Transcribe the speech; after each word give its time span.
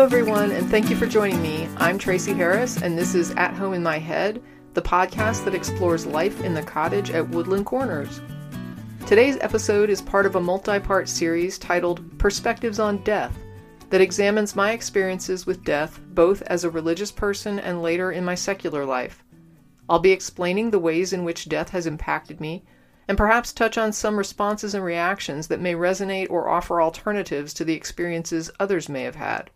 Hello, 0.00 0.16
everyone, 0.16 0.50
and 0.52 0.70
thank 0.70 0.88
you 0.88 0.96
for 0.96 1.04
joining 1.04 1.42
me. 1.42 1.68
I'm 1.76 1.98
Tracie 1.98 2.32
Harris, 2.32 2.80
and 2.80 2.96
this 2.96 3.14
is 3.14 3.32
At 3.32 3.52
Home 3.52 3.74
in 3.74 3.82
My 3.82 3.98
Head, 3.98 4.42
the 4.72 4.80
podcast 4.80 5.44
that 5.44 5.54
explores 5.54 6.06
life 6.06 6.40
in 6.40 6.54
the 6.54 6.62
cottage 6.62 7.10
at 7.10 7.28
Woodland 7.28 7.66
Corners. 7.66 8.22
Today's 9.06 9.36
episode 9.42 9.90
is 9.90 10.00
part 10.00 10.24
of 10.24 10.36
a 10.36 10.40
multi 10.40 10.80
part 10.80 11.06
series 11.06 11.58
titled 11.58 12.18
Perspectives 12.18 12.78
on 12.78 13.04
Death 13.04 13.36
that 13.90 14.00
examines 14.00 14.56
my 14.56 14.72
experiences 14.72 15.44
with 15.44 15.64
death 15.64 16.00
both 16.14 16.40
as 16.46 16.64
a 16.64 16.70
religious 16.70 17.12
person 17.12 17.58
and 17.58 17.82
later 17.82 18.10
in 18.10 18.24
my 18.24 18.34
secular 18.34 18.86
life. 18.86 19.22
I'll 19.86 19.98
be 19.98 20.12
explaining 20.12 20.70
the 20.70 20.78
ways 20.78 21.12
in 21.12 21.24
which 21.24 21.46
death 21.46 21.68
has 21.68 21.86
impacted 21.86 22.40
me 22.40 22.64
and 23.06 23.18
perhaps 23.18 23.52
touch 23.52 23.76
on 23.76 23.92
some 23.92 24.16
responses 24.16 24.74
and 24.74 24.82
reactions 24.82 25.48
that 25.48 25.60
may 25.60 25.74
resonate 25.74 26.30
or 26.30 26.48
offer 26.48 26.80
alternatives 26.80 27.52
to 27.52 27.66
the 27.66 27.74
experiences 27.74 28.50
others 28.58 28.88
may 28.88 29.02
have 29.02 29.16
had. 29.16 29.50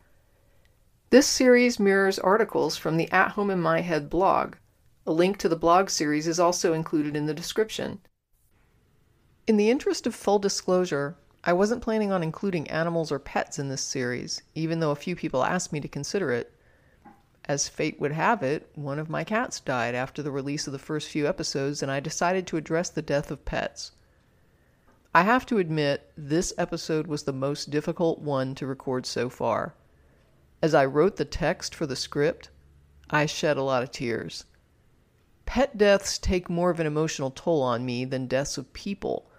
This 1.10 1.26
series 1.26 1.78
mirrors 1.78 2.18
articles 2.18 2.76
from 2.76 2.96
the 2.96 3.10
At 3.12 3.32
Home 3.32 3.50
in 3.50 3.60
My 3.60 3.82
Head 3.82 4.10
blog. 4.10 4.54
A 5.06 5.12
link 5.12 5.36
to 5.38 5.48
the 5.48 5.54
blog 5.54 5.90
series 5.90 6.27
is 6.27 6.40
also 6.40 6.72
included 6.72 7.14
in 7.14 7.27
the 7.27 7.34
description. 7.34 8.00
In 9.46 9.56
the 9.56 9.70
interest 9.70 10.06
of 10.06 10.14
full 10.14 10.38
disclosure, 10.38 11.16
I 11.44 11.52
wasn't 11.52 11.82
planning 11.82 12.10
on 12.10 12.22
including 12.22 12.68
animals 12.70 13.12
or 13.12 13.18
pets 13.18 13.58
in 13.58 13.68
this 13.68 13.82
series, 13.82 14.42
even 14.54 14.80
though 14.80 14.90
a 14.90 14.96
few 14.96 15.14
people 15.14 15.44
asked 15.44 15.72
me 15.72 15.80
to 15.80 15.88
consider 15.88 16.32
it. 16.32 16.50
As 17.44 17.68
fate 17.68 18.00
would 18.00 18.12
have 18.12 18.42
it, 18.42 18.70
one 18.74 18.98
of 18.98 19.10
my 19.10 19.22
cats 19.22 19.60
died 19.60 19.94
after 19.94 20.22
the 20.22 20.32
release 20.32 20.66
of 20.66 20.72
the 20.72 20.78
first 20.78 21.10
few 21.10 21.28
episodes, 21.28 21.82
and 21.82 21.92
I 21.92 22.00
decided 22.00 22.46
to 22.46 22.56
address 22.56 22.88
the 22.88 23.02
death 23.02 23.30
of 23.30 23.44
pets. 23.44 23.92
I 25.14 25.22
have 25.22 25.44
to 25.46 25.58
admit, 25.58 26.11
this 26.16 26.55
episode 26.56 27.06
was 27.06 27.24
the 27.24 27.33
most 27.33 27.70
difficult 27.70 28.20
one 28.20 28.55
to 28.56 28.66
record 28.66 29.05
so 29.05 29.28
far. 29.28 29.74
As 30.65 30.73
I 30.75 30.87
wrote 30.87 31.17
the 31.17 31.27
text 31.27 31.75
for 31.75 31.84
the 31.84 31.95
script, 31.95 32.48
I 33.11 33.27
shed 33.27 33.59
a 33.59 33.62
lot 33.62 33.83
of 33.83 33.91
tears. 33.91 34.47
Pet 35.45 35.77
deaths 35.77 36.17
take 36.17 36.48
more 36.48 36.70
of 36.70 36.81
an 36.81 36.87
emotional 36.87 37.31
toll 37.31 37.61
on 37.61 37.84
me 37.84 38.07
than 38.07 38.27
deaths 38.27 38.57
of 38.57 38.73
people, 38.73 39.31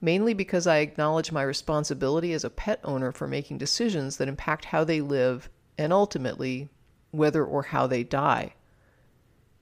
mainly 0.00 0.34
because 0.34 0.66
I 0.66 0.78
acknowledge 0.78 1.30
my 1.30 1.44
responsibility 1.44 2.32
as 2.32 2.42
a 2.42 2.50
pet 2.50 2.80
owner 2.82 3.12
for 3.12 3.28
making 3.28 3.58
decisions 3.58 4.16
that 4.16 4.26
impact 4.26 4.64
how 4.64 4.82
they 4.82 5.00
live 5.00 5.48
and 5.78 5.92
ultimately 5.92 6.70
whether 7.12 7.44
or 7.44 7.62
how 7.62 7.86
they 7.86 8.02
die. 8.02 8.56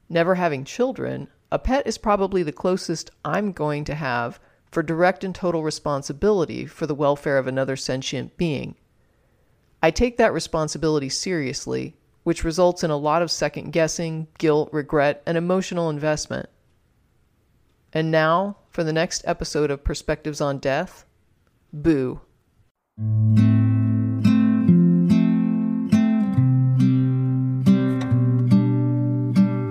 Never 0.09 0.37
having 0.37 0.65
children, 0.65 1.29
a 1.51 1.59
pet 1.59 1.87
is 1.87 1.99
probably 1.99 2.43
the 2.43 2.53
closest 2.53 3.11
I'm 3.23 3.53
going 3.53 3.85
to 3.85 3.95
have 3.97 4.41
for 4.71 4.83
direct 4.83 5.25
and 5.25 5.35
total 5.35 5.63
responsibility 5.63 6.65
for 6.65 6.87
the 6.87 6.95
welfare 6.95 7.37
of 7.37 7.47
another 7.47 7.77
sentient 7.77 8.39
being. 8.39 8.77
I 9.85 9.91
take 9.91 10.17
that 10.19 10.33
responsibility 10.33 11.09
seriously, 11.09 11.97
which 12.23 12.45
results 12.45 12.85
in 12.85 12.93
a 12.93 12.97
lot 12.97 13.21
of 13.21 13.33
second 13.33 13.73
guessing, 13.73 14.29
guilt, 14.39 14.69
regret, 14.73 15.25
and 15.27 15.37
emotional 15.37 15.91
investment. 15.91 16.49
And 17.93 18.13
now, 18.13 18.59
for 18.71 18.85
the 18.85 18.93
next 18.93 19.25
episode 19.27 19.73
of 19.73 19.83
Perspectives 19.83 20.41
on 20.41 20.59
Death 20.59 21.05
Boo. 21.73 22.21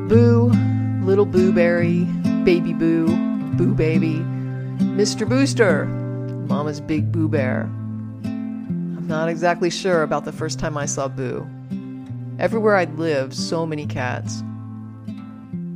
Boo, 0.10 0.52
little 1.06 1.26
Booberry, 1.26 2.04
baby 2.44 2.74
Boo, 2.74 3.08
Boo 3.56 3.74
baby, 3.74 4.16
Mr. 5.00 5.28
Booster, 5.28 5.86
Mama's 5.86 6.82
big 6.82 7.14
Boo 7.14 7.30
Bear. 7.30 7.70
I'm 9.02 9.08
not 9.08 9.30
exactly 9.30 9.72
sure 9.72 10.04
about 10.04 10.26
the 10.26 10.32
first 10.32 10.60
time 10.60 10.78
I 10.78 10.86
saw 10.86 11.08
Boo. 11.08 11.50
Everywhere 12.38 12.76
I'd 12.76 13.00
lived, 13.00 13.34
so 13.34 13.66
many 13.66 13.88
cats. 13.88 14.44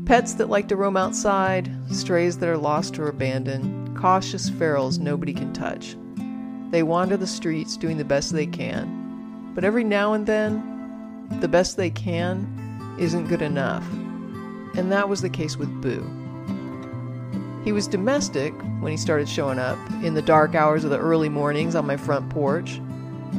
Pets 0.05 0.35
that 0.35 0.49
like 0.49 0.67
to 0.67 0.75
roam 0.75 0.95
outside, 0.95 1.71
strays 1.91 2.37
that 2.37 2.49
are 2.49 2.57
lost 2.57 2.99
or 2.99 3.07
abandoned, 3.07 3.97
cautious 3.97 4.51
ferals 4.51 4.99
nobody 4.99 5.33
can 5.33 5.53
touch. 5.53 5.97
They 6.69 6.83
wander 6.83 7.17
the 7.17 7.25
streets 7.25 7.77
doing 7.77 7.97
the 7.97 8.05
best 8.05 8.31
they 8.31 8.45
can, 8.45 9.51
but 9.55 9.63
every 9.63 9.83
now 9.83 10.13
and 10.13 10.27
then, 10.27 11.27
the 11.41 11.47
best 11.47 11.77
they 11.77 11.89
can 11.89 12.95
isn't 12.99 13.27
good 13.27 13.41
enough 13.41 13.83
and 14.77 14.91
that 14.91 15.09
was 15.09 15.21
the 15.21 15.29
case 15.29 15.57
with 15.57 15.81
Boo. 15.81 16.03
He 17.63 17.71
was 17.71 17.87
domestic 17.87 18.53
when 18.79 18.91
he 18.91 18.97
started 18.97 19.27
showing 19.27 19.57
up 19.57 19.79
in 20.03 20.13
the 20.13 20.21
dark 20.21 20.53
hours 20.53 20.83
of 20.83 20.91
the 20.91 20.99
early 20.99 21.29
mornings 21.29 21.75
on 21.75 21.87
my 21.87 21.97
front 21.97 22.29
porch. 22.29 22.79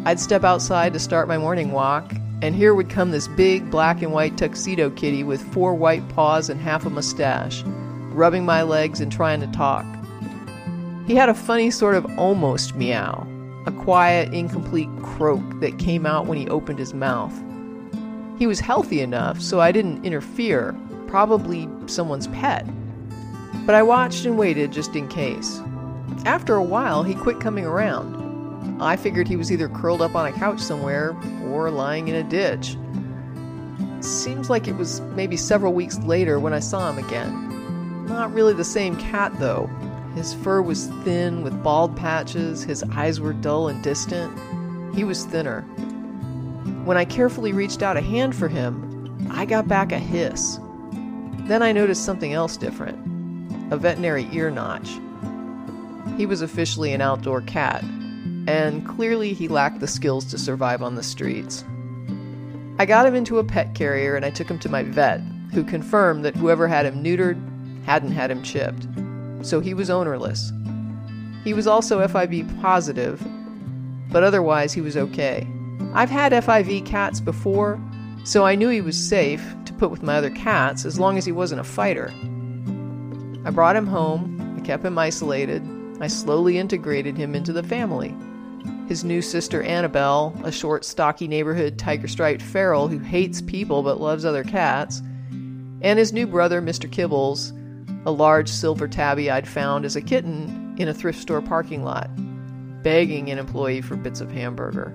I'd 0.04 0.20
step 0.20 0.44
outside 0.44 0.92
to 0.92 0.98
start 0.98 1.28
my 1.28 1.38
morning 1.38 1.72
walk, 1.72 2.12
and 2.42 2.54
here 2.54 2.74
would 2.74 2.90
come 2.90 3.10
this 3.10 3.28
big 3.28 3.70
black 3.70 4.02
and 4.02 4.12
white 4.12 4.36
tuxedo 4.36 4.90
kitty 4.90 5.24
with 5.24 5.42
four 5.52 5.74
white 5.74 6.06
paws 6.10 6.50
and 6.50 6.60
half 6.60 6.86
a 6.86 6.90
mustache, 6.90 7.62
rubbing 8.10 8.44
my 8.44 8.62
legs 8.62 9.00
and 9.00 9.10
trying 9.10 9.40
to 9.40 9.46
talk. 9.48 9.86
He 11.06 11.14
had 11.14 11.28
a 11.28 11.34
funny 11.34 11.70
sort 11.70 11.94
of 11.94 12.06
almost 12.18 12.74
meow, 12.74 13.26
a 13.66 13.72
quiet, 13.72 14.32
incomplete 14.34 14.88
croak 15.02 15.60
that 15.60 15.78
came 15.78 16.04
out 16.04 16.26
when 16.26 16.38
he 16.38 16.48
opened 16.48 16.78
his 16.78 16.94
mouth. 16.94 17.34
He 18.38 18.46
was 18.46 18.60
healthy 18.60 19.00
enough, 19.00 19.40
so 19.40 19.60
I 19.60 19.72
didn't 19.72 20.04
interfere 20.04 20.74
probably 21.06 21.68
someone's 21.86 22.26
pet. 22.28 22.66
But 23.64 23.74
I 23.74 23.82
watched 23.82 24.26
and 24.26 24.36
waited 24.36 24.72
just 24.72 24.94
in 24.94 25.08
case. 25.08 25.60
After 26.24 26.54
a 26.54 26.62
while, 26.62 27.02
he 27.02 27.14
quit 27.14 27.40
coming 27.40 27.64
around. 27.64 28.15
I 28.78 28.96
figured 28.96 29.26
he 29.26 29.36
was 29.36 29.50
either 29.50 29.68
curled 29.68 30.02
up 30.02 30.14
on 30.14 30.26
a 30.26 30.32
couch 30.32 30.60
somewhere 30.60 31.16
or 31.44 31.70
lying 31.70 32.08
in 32.08 32.14
a 32.14 32.22
ditch. 32.22 32.76
Seems 34.00 34.50
like 34.50 34.68
it 34.68 34.76
was 34.76 35.00
maybe 35.00 35.36
several 35.36 35.72
weeks 35.72 35.98
later 36.00 36.38
when 36.38 36.52
I 36.52 36.60
saw 36.60 36.90
him 36.90 37.02
again. 37.02 38.06
Not 38.06 38.32
really 38.34 38.52
the 38.52 38.64
same 38.64 38.96
cat, 38.96 39.32
though. 39.38 39.66
His 40.14 40.34
fur 40.34 40.62
was 40.62 40.88
thin 41.04 41.42
with 41.42 41.62
bald 41.62 41.96
patches, 41.96 42.62
his 42.62 42.82
eyes 42.92 43.20
were 43.20 43.32
dull 43.32 43.68
and 43.68 43.82
distant. 43.82 44.32
He 44.94 45.04
was 45.04 45.24
thinner. 45.24 45.62
When 46.84 46.96
I 46.96 47.04
carefully 47.04 47.52
reached 47.52 47.82
out 47.82 47.96
a 47.96 48.00
hand 48.00 48.36
for 48.36 48.48
him, 48.48 49.28
I 49.30 49.44
got 49.44 49.68
back 49.68 49.90
a 49.92 49.98
hiss. 49.98 50.58
Then 51.40 51.62
I 51.62 51.72
noticed 51.72 52.04
something 52.04 52.32
else 52.32 52.56
different 52.56 52.98
a 53.72 53.76
veterinary 53.76 54.28
ear 54.32 54.50
notch. 54.50 54.88
He 56.16 56.24
was 56.24 56.40
officially 56.40 56.92
an 56.92 57.00
outdoor 57.00 57.40
cat, 57.42 57.84
and 58.46 58.86
clearly 58.86 59.32
he 59.32 59.48
lacked 59.48 59.80
the 59.80 59.86
skills 59.86 60.24
to 60.26 60.38
survive 60.38 60.82
on 60.82 60.94
the 60.94 61.02
streets. 61.02 61.64
I 62.78 62.86
got 62.86 63.06
him 63.06 63.14
into 63.14 63.38
a 63.38 63.44
pet 63.44 63.74
carrier 63.74 64.16
and 64.16 64.24
I 64.24 64.30
took 64.30 64.48
him 64.48 64.58
to 64.60 64.68
my 64.68 64.82
vet, 64.82 65.20
who 65.52 65.64
confirmed 65.64 66.24
that 66.24 66.36
whoever 66.36 66.68
had 66.68 66.86
him 66.86 67.02
neutered 67.02 67.40
hadn't 67.84 68.12
had 68.12 68.30
him 68.30 68.42
chipped, 68.42 68.86
so 69.42 69.60
he 69.60 69.74
was 69.74 69.90
ownerless. 69.90 70.52
He 71.44 71.54
was 71.54 71.66
also 71.66 72.06
FIV 72.06 72.60
positive, 72.60 73.24
but 74.10 74.22
otherwise 74.22 74.72
he 74.72 74.80
was 74.80 74.96
okay. 74.96 75.46
I've 75.94 76.10
had 76.10 76.32
FIV 76.32 76.84
cats 76.84 77.20
before, 77.20 77.80
so 78.24 78.44
I 78.44 78.56
knew 78.56 78.68
he 78.68 78.80
was 78.80 78.96
safe 78.98 79.54
to 79.64 79.72
put 79.72 79.90
with 79.90 80.02
my 80.02 80.16
other 80.16 80.30
cats 80.30 80.84
as 80.84 80.98
long 80.98 81.16
as 81.16 81.24
he 81.24 81.32
wasn't 81.32 81.60
a 81.60 81.64
fighter. 81.64 82.12
I 83.44 83.50
brought 83.50 83.76
him 83.76 83.86
home, 83.86 84.56
I 84.58 84.60
kept 84.60 84.84
him 84.84 84.98
isolated, 84.98 85.62
I 86.00 86.08
slowly 86.08 86.58
integrated 86.58 87.16
him 87.16 87.34
into 87.34 87.52
the 87.52 87.62
family. 87.62 88.14
His 88.88 89.02
new 89.02 89.20
sister 89.20 89.62
Annabelle, 89.62 90.38
a 90.44 90.52
short, 90.52 90.84
stocky 90.84 91.26
neighborhood 91.26 91.76
tiger 91.76 92.06
striped 92.06 92.42
feral 92.42 92.86
who 92.86 92.98
hates 92.98 93.42
people 93.42 93.82
but 93.82 94.00
loves 94.00 94.24
other 94.24 94.44
cats, 94.44 95.02
and 95.82 95.98
his 95.98 96.12
new 96.12 96.26
brother, 96.26 96.62
Mr. 96.62 96.88
Kibbles, 96.88 97.52
a 98.06 98.10
large 98.10 98.48
silver 98.48 98.86
tabby 98.86 99.28
I'd 99.28 99.48
found 99.48 99.84
as 99.84 99.96
a 99.96 100.00
kitten 100.00 100.76
in 100.78 100.86
a 100.88 100.94
thrift 100.94 101.18
store 101.18 101.42
parking 101.42 101.82
lot, 101.82 102.08
begging 102.84 103.30
an 103.30 103.38
employee 103.38 103.80
for 103.80 103.96
bits 103.96 104.20
of 104.20 104.30
hamburger. 104.30 104.94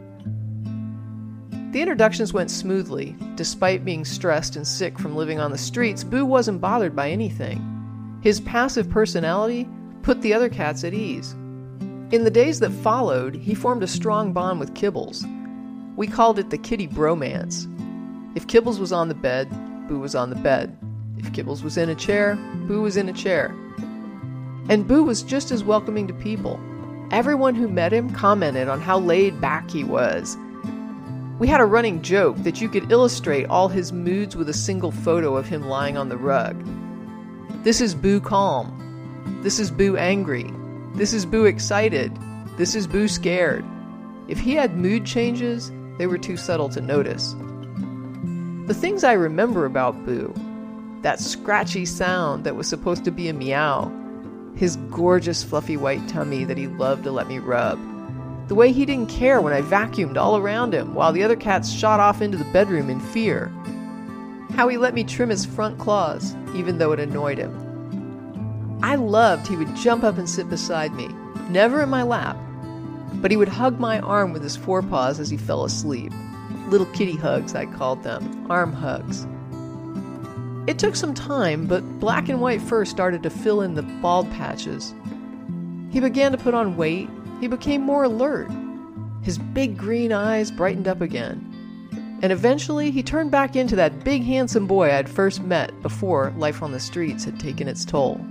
The 1.72 1.82
introductions 1.82 2.34
went 2.34 2.52
smoothly. 2.52 3.16
Despite 3.36 3.86
being 3.86 4.06
stressed 4.06 4.56
and 4.56 4.68
sick 4.68 5.00
from 5.00 5.16
living 5.16 5.40
on 5.40 5.52
the 5.52 5.58
streets, 5.58 6.04
Boo 6.04 6.26
wasn't 6.26 6.62
bothered 6.62 6.96
by 6.96 7.10
anything. 7.10 8.20
His 8.22 8.42
passive 8.42 8.90
personality 8.90 9.68
put 10.02 10.22
the 10.22 10.34
other 10.34 10.50
cats 10.50 10.84
at 10.84 10.94
ease. 10.94 11.36
In 12.12 12.24
the 12.24 12.32
days 12.32 12.60
that 12.60 12.72
followed, 12.72 13.36
he 13.36 13.56
formed 13.56 13.84
a 13.84 13.88
strong 13.88 14.34
bond 14.34 14.60
with 14.60 14.74
Kibbles. 14.74 15.26
We 15.96 16.08
called 16.08 16.40
it 16.40 16.50
the 16.50 16.58
kitty 16.58 16.88
bromance. 16.88 17.68
If 18.36 18.48
Kibbles 18.48 18.80
was 18.80 18.92
on 18.92 19.08
the 19.08 19.16
bed, 19.16 19.50
Boo 19.88 20.00
was 20.00 20.16
on 20.16 20.30
the 20.30 20.36
bed. 20.36 20.78
If 21.18 21.32
Kibbles 21.32 21.64
was 21.64 21.78
in 21.78 21.90
a 21.90 21.96
chair, 21.96 22.36
Boo 22.68 22.82
was 22.82 22.98
in 22.98 23.10
a 23.10 23.14
chair. 23.14 23.56
And 24.70 24.88
Boo 24.88 25.04
was 25.04 25.24
just 25.24 25.52
as 25.52 25.64
welcoming 25.64 26.08
to 26.08 26.14
people. 26.14 26.60
Everyone 27.12 27.56
who 27.56 27.68
met 27.68 27.94
him 27.94 28.10
commented 28.12 28.68
on 28.68 28.82
how 28.82 29.00
laid 29.00 29.40
back 29.42 29.70
he 29.70 29.84
was 29.84 30.38
we 31.42 31.48
had 31.48 31.60
a 31.60 31.66
running 31.66 32.04
joke 32.04 32.38
that 32.44 32.62
you 32.62 32.70
could 32.70 32.92
illustrate 32.92 33.48
all 33.48 33.68
his 33.68 33.92
moods 33.92 34.36
with 34.36 34.48
a 34.48 34.54
single 34.54 34.92
photo 34.92 35.36
of 35.36 35.48
him 35.48 35.64
lying 35.64 35.98
on 35.98 36.08
the 36.08 36.16
rug. 36.16 36.64
This 37.64 37.82
is 37.82 37.96
Boo 37.96 38.22
calm. 38.22 39.40
This 39.42 39.60
is 39.60 39.72
Boo 39.72 39.98
angry. 39.98 40.54
This 40.96 41.14
is 41.14 41.26
Boo 41.26 41.46
excited. 41.46 42.12
This 42.58 42.76
is 42.76 42.86
Boo 42.86 43.08
scared. 43.08 43.66
If 44.28 44.40
he 44.40 44.56
had 44.56 44.78
mood 44.78 45.06
changes, 45.06 45.72
they 45.98 46.06
were 46.06 46.18
too 46.18 46.36
subtle 46.38 46.70
to 46.70 46.82
notice. 46.82 47.34
The 48.68 48.74
things 48.74 49.04
I 49.04 49.14
remember 49.14 49.66
about 49.66 50.06
Boo 50.06 50.34
that 51.02 51.20
scratchy 51.20 51.86
sound 51.86 52.44
that 52.44 52.56
was 52.56 52.68
supposed 52.68 53.04
to 53.06 53.12
be 53.12 53.28
a 53.28 53.34
meow, 53.34 53.92
his 54.56 54.76
gorgeous 54.92 55.44
fluffy 55.44 55.78
white 55.78 56.08
tummy 56.08 56.44
that 56.44 56.58
he 56.58 56.68
loved 56.68 57.04
to 57.06 57.12
let 57.12 57.28
me 57.28 57.40
rub, 57.40 57.80
the 58.48 58.56
way 58.56 58.72
he 58.72 58.86
didn't 58.86 59.10
care 59.10 59.42
when 59.42 59.54
I 59.54 59.62
vacuumed 59.62 60.18
all 60.18 60.38
around 60.38 60.74
him 60.74 60.94
while 60.94 61.12
the 61.14 61.24
other 61.24 61.36
cats 61.36 61.72
shot 61.72 62.00
off 62.00 62.22
into 62.22 62.38
the 62.38 62.52
bedroom 62.52 62.90
in 62.90 63.00
fear, 63.00 63.48
how 64.56 64.68
he 64.68 64.78
let 64.78 64.94
me 64.94 65.04
trim 65.04 65.30
his 65.30 65.46
front 65.46 65.80
claws 65.80 66.36
even 66.54 66.78
though 66.78 66.92
it 66.92 67.00
annoyed 67.00 67.38
him. 67.38 67.71
I 68.84 68.96
loved 68.96 69.48
he 69.48 69.56
would 69.56 69.76
jump 69.76 70.04
up 70.04 70.18
and 70.18 70.30
sit 70.30 70.50
beside 70.50 70.94
me, 70.94 71.08
never 71.50 71.84
in 71.84 71.90
my 71.90 72.04
lap, 72.04 72.38
but 73.16 73.32
he 73.32 73.38
would 73.38 73.48
hug 73.48 73.80
my 73.80 74.00
arm 74.00 74.34
with 74.34 74.42
his 74.42 74.56
forepaws 74.56 75.20
as 75.20 75.30
he 75.30 75.38
fell 75.38 75.64
asleep. 75.64 76.12
Little 76.68 76.88
kitty 76.88 77.16
hugs, 77.16 77.54
I 77.54 77.66
called 77.66 78.04
them, 78.04 78.48
arm 78.50 78.74
hugs. 78.74 79.28
It 80.68 80.80
took 80.80 80.96
some 80.96 81.14
time, 81.14 81.66
but 81.66 81.82
black 82.00 82.30
and 82.30 82.40
white 82.40 82.62
fur 82.62 82.86
started 82.86 83.24
to 83.24 83.30
fill 83.30 83.62
in 83.62 83.76
the 83.76 83.84
bald 83.84 84.32
patches. 84.32 84.94
He 85.92 86.00
began 86.00 86.32
to 86.32 86.38
put 86.38 86.54
on 86.54 86.78
weight, 86.78 87.10
he 87.40 87.48
became 87.48 87.82
more 87.82 88.06
alert. 88.06 88.50
His 89.22 89.38
big 89.38 89.78
green 89.78 90.12
eyes 90.12 90.50
brightened 90.50 90.88
up 90.88 91.02
again. 91.02 91.48
And 92.22 92.32
eventually, 92.32 92.92
he 92.92 93.04
turned 93.04 93.32
back 93.32 93.56
into 93.56 93.76
that 93.76 94.04
big, 94.04 94.24
handsome 94.24 94.68
boy 94.68 94.92
I'd 94.94 95.10
first 95.10 95.42
met 95.42 95.80
before 95.82 96.34
life 96.38 96.62
on 96.62 96.72
the 96.72 96.80
streets 96.80 97.24
had 97.26 97.40
taken 97.40 97.68
its 97.68 97.84
toll. 97.84 98.24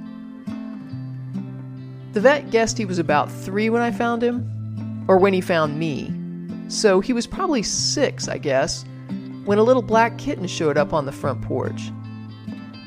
The 2.12 2.20
vet 2.20 2.50
guessed 2.50 2.76
he 2.76 2.84
was 2.84 2.98
about 2.98 3.30
three 3.30 3.70
when 3.70 3.82
I 3.82 3.92
found 3.92 4.22
him, 4.22 5.04
or 5.06 5.16
when 5.16 5.32
he 5.32 5.40
found 5.40 5.78
me. 5.78 6.12
So 6.68 7.00
he 7.00 7.12
was 7.12 7.26
probably 7.26 7.62
six, 7.62 8.28
I 8.28 8.38
guess, 8.38 8.84
when 9.44 9.58
a 9.58 9.62
little 9.62 9.82
black 9.82 10.18
kitten 10.18 10.46
showed 10.46 10.76
up 10.76 10.92
on 10.92 11.06
the 11.06 11.12
front 11.12 11.42
porch. 11.42 11.90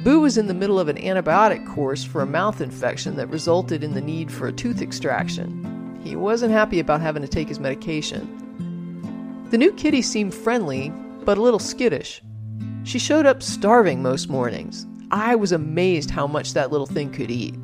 Boo 0.04 0.20
was 0.20 0.38
in 0.38 0.48
the 0.48 0.54
middle 0.54 0.78
of 0.78 0.90
an 0.90 0.98
antibiotic 0.98 1.66
course 1.66 2.04
for 2.04 2.22
a 2.22 2.26
mouth 2.26 2.60
infection 2.60 3.16
that 3.16 3.28
resulted 3.28 3.84
in 3.84 3.94
the 3.94 4.02
need 4.02 4.30
for 4.30 4.48
a 4.48 4.52
tooth 4.52 4.82
extraction. 4.82 6.02
He 6.04 6.18
wasn't 6.18 6.52
happy 6.52 6.82
about 6.82 7.00
having 7.00 7.22
to 7.22 7.28
take 7.28 7.48
his 7.48 7.62
medication. 7.62 9.48
The 9.52 9.58
new 9.58 9.72
kitty 9.72 10.02
seemed 10.02 10.34
friendly, 10.34 10.90
but 11.24 11.38
a 11.38 11.42
little 11.42 11.60
skittish. 11.60 12.22
She 12.84 13.00
showed 13.00 13.26
up 13.26 13.42
starving 13.42 14.02
most 14.02 14.30
mornings. 14.30 14.86
I 15.12 15.36
was 15.36 15.54
amazed 15.54 16.12
how 16.12 16.28
much 16.28 16.54
that 16.54 16.72
little 16.72 16.88
thing 16.88 17.10
could 17.10 17.32
eat. 17.32 17.56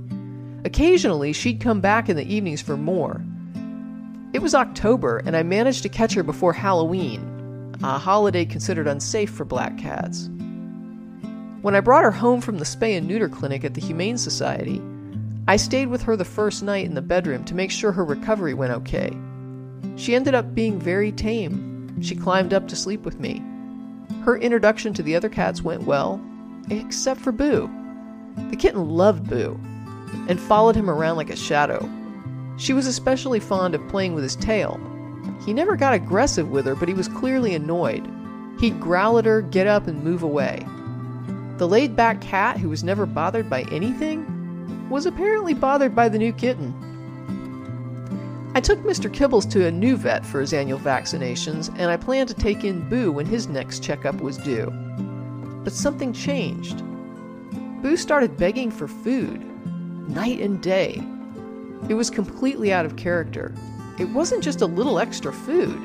Occasionally, 0.70 1.34
she'd 1.34 1.60
come 1.60 1.82
back 1.82 2.10
in 2.10 2.16
the 2.16 2.32
evenings 2.32 2.62
for 2.62 2.78
more. 2.78 3.24
It 4.34 4.40
was 4.44 4.54
October, 4.54 5.18
and 5.26 5.36
I 5.36 5.42
managed 5.42 5.82
to 5.82 5.90
catch 5.90 6.14
her 6.14 6.22
before 6.22 6.54
Halloween, 6.54 7.76
a 7.82 7.98
holiday 7.98 8.46
considered 8.46 8.88
unsafe 8.88 9.32
for 9.32 9.46
black 9.46 9.80
cats. 9.80 10.30
When 11.64 11.74
I 11.74 11.80
brought 11.80 12.04
her 12.04 12.12
home 12.12 12.40
from 12.40 12.60
the 12.60 12.66
spay 12.66 12.96
and 12.96 13.08
neuter 13.08 13.28
clinic 13.28 13.64
at 13.66 13.74
the 13.74 13.82
Humane 13.82 14.20
Society, 14.20 14.80
I 15.48 15.56
stayed 15.56 15.88
with 15.88 16.04
her 16.04 16.16
the 16.16 16.24
first 16.24 16.62
night 16.62 16.86
in 16.86 16.94
the 16.94 17.02
bedroom 17.02 17.46
to 17.46 17.56
make 17.56 17.72
sure 17.72 17.92
her 17.92 18.06
recovery 18.06 18.54
went 18.54 18.74
okay. 18.74 19.12
She 19.96 20.14
ended 20.14 20.36
up 20.36 20.54
being 20.54 20.80
very 20.80 21.12
tame. 21.12 22.00
She 22.04 22.16
climbed 22.16 22.54
up 22.54 22.68
to 22.68 22.76
sleep 22.76 23.06
with 23.06 23.20
me. 23.20 23.42
Her 24.22 24.38
introduction 24.38 24.94
to 24.94 25.02
the 25.02 25.16
other 25.16 25.30
cats 25.30 25.64
went 25.64 25.88
well, 25.88 26.22
except 26.70 27.22
for 27.22 27.32
Boo. 27.32 27.68
The 28.52 28.56
kitten 28.56 28.88
loved 28.88 29.28
Boo 29.28 29.60
and 30.28 30.40
followed 30.40 30.76
him 30.76 30.90
around 30.90 31.18
like 31.18 31.30
a 31.30 31.36
shadow. 31.36 31.90
She 32.58 32.74
was 32.74 32.88
especially 32.88 33.40
fond 33.40 33.74
of 33.74 33.88
playing 33.88 34.14
with 34.14 34.24
his 34.24 34.36
tail. 34.36 34.80
He 35.46 35.54
never 35.54 35.76
got 35.76 35.94
aggressive 35.94 36.50
with 36.50 36.66
her, 36.66 36.76
but 36.76 36.88
he 36.88 36.94
was 36.94 37.08
clearly 37.08 37.56
annoyed. 37.56 38.08
He'd 38.60 38.80
growl 38.80 39.18
at 39.18 39.26
her, 39.26 39.42
get 39.42 39.66
up, 39.66 39.88
and 39.88 40.04
move 40.04 40.24
away. 40.24 40.66
The 41.58 41.68
laid 41.68 41.96
back 41.96 42.22
cat, 42.22 42.58
who 42.58 42.70
was 42.70 42.84
never 42.84 43.06
bothered 43.06 43.50
by 43.50 43.64
anything, 43.72 44.90
was 44.90 45.06
apparently 45.06 45.54
bothered 45.54 45.96
by 45.96 46.10
the 46.10 46.18
new 46.18 46.34
kitten. 46.34 46.74
I 48.56 48.62
took 48.62 48.80
Mr. 48.80 49.10
Kibbles 49.10 49.50
to 49.52 49.68
a 49.68 49.72
new 49.72 49.96
vet 49.96 50.26
for 50.26 50.42
his 50.42 50.54
annual 50.54 50.80
vaccinations, 50.80 51.70
and 51.78 51.90
I 51.90 51.98
planned 51.98 52.30
to 52.30 52.36
take 52.36 52.64
in 52.64 52.88
Boo 52.90 53.12
when 53.12 53.26
his 53.26 53.48
next 53.48 53.84
checkup 53.84 54.20
was 54.22 54.38
due. 54.38 54.70
But 55.64 55.74
something 55.74 56.12
changed. 56.12 56.84
Boo 57.82 57.96
started 57.96 58.38
begging 58.38 58.72
for 58.72 58.88
food 58.88 59.49
night 60.10 60.40
and 60.40 60.62
day. 60.62 61.02
It 61.88 61.94
was 61.94 62.10
completely 62.10 62.74
out 62.74 62.86
of 62.86 62.98
character. 62.98 63.54
It 63.98 64.10
wasn't 64.10 64.44
just 64.44 64.62
a 64.62 64.66
little 64.66 65.00
extra 65.00 65.32
food, 65.32 65.82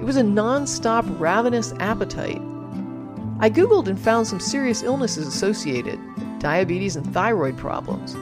it 0.00 0.04
was 0.04 0.16
a 0.16 0.22
non 0.22 0.66
stop 0.66 1.04
ravenous 1.18 1.72
appetite. 1.80 2.40
I 3.40 3.50
Googled 3.50 3.88
and 3.88 3.98
found 3.98 4.26
some 4.26 4.40
serious 4.40 4.82
illnesses 4.82 5.26
associated 5.26 5.98
diabetes 6.38 6.94
and 6.94 7.10
thyroid 7.14 7.56
problems. 7.56 8.14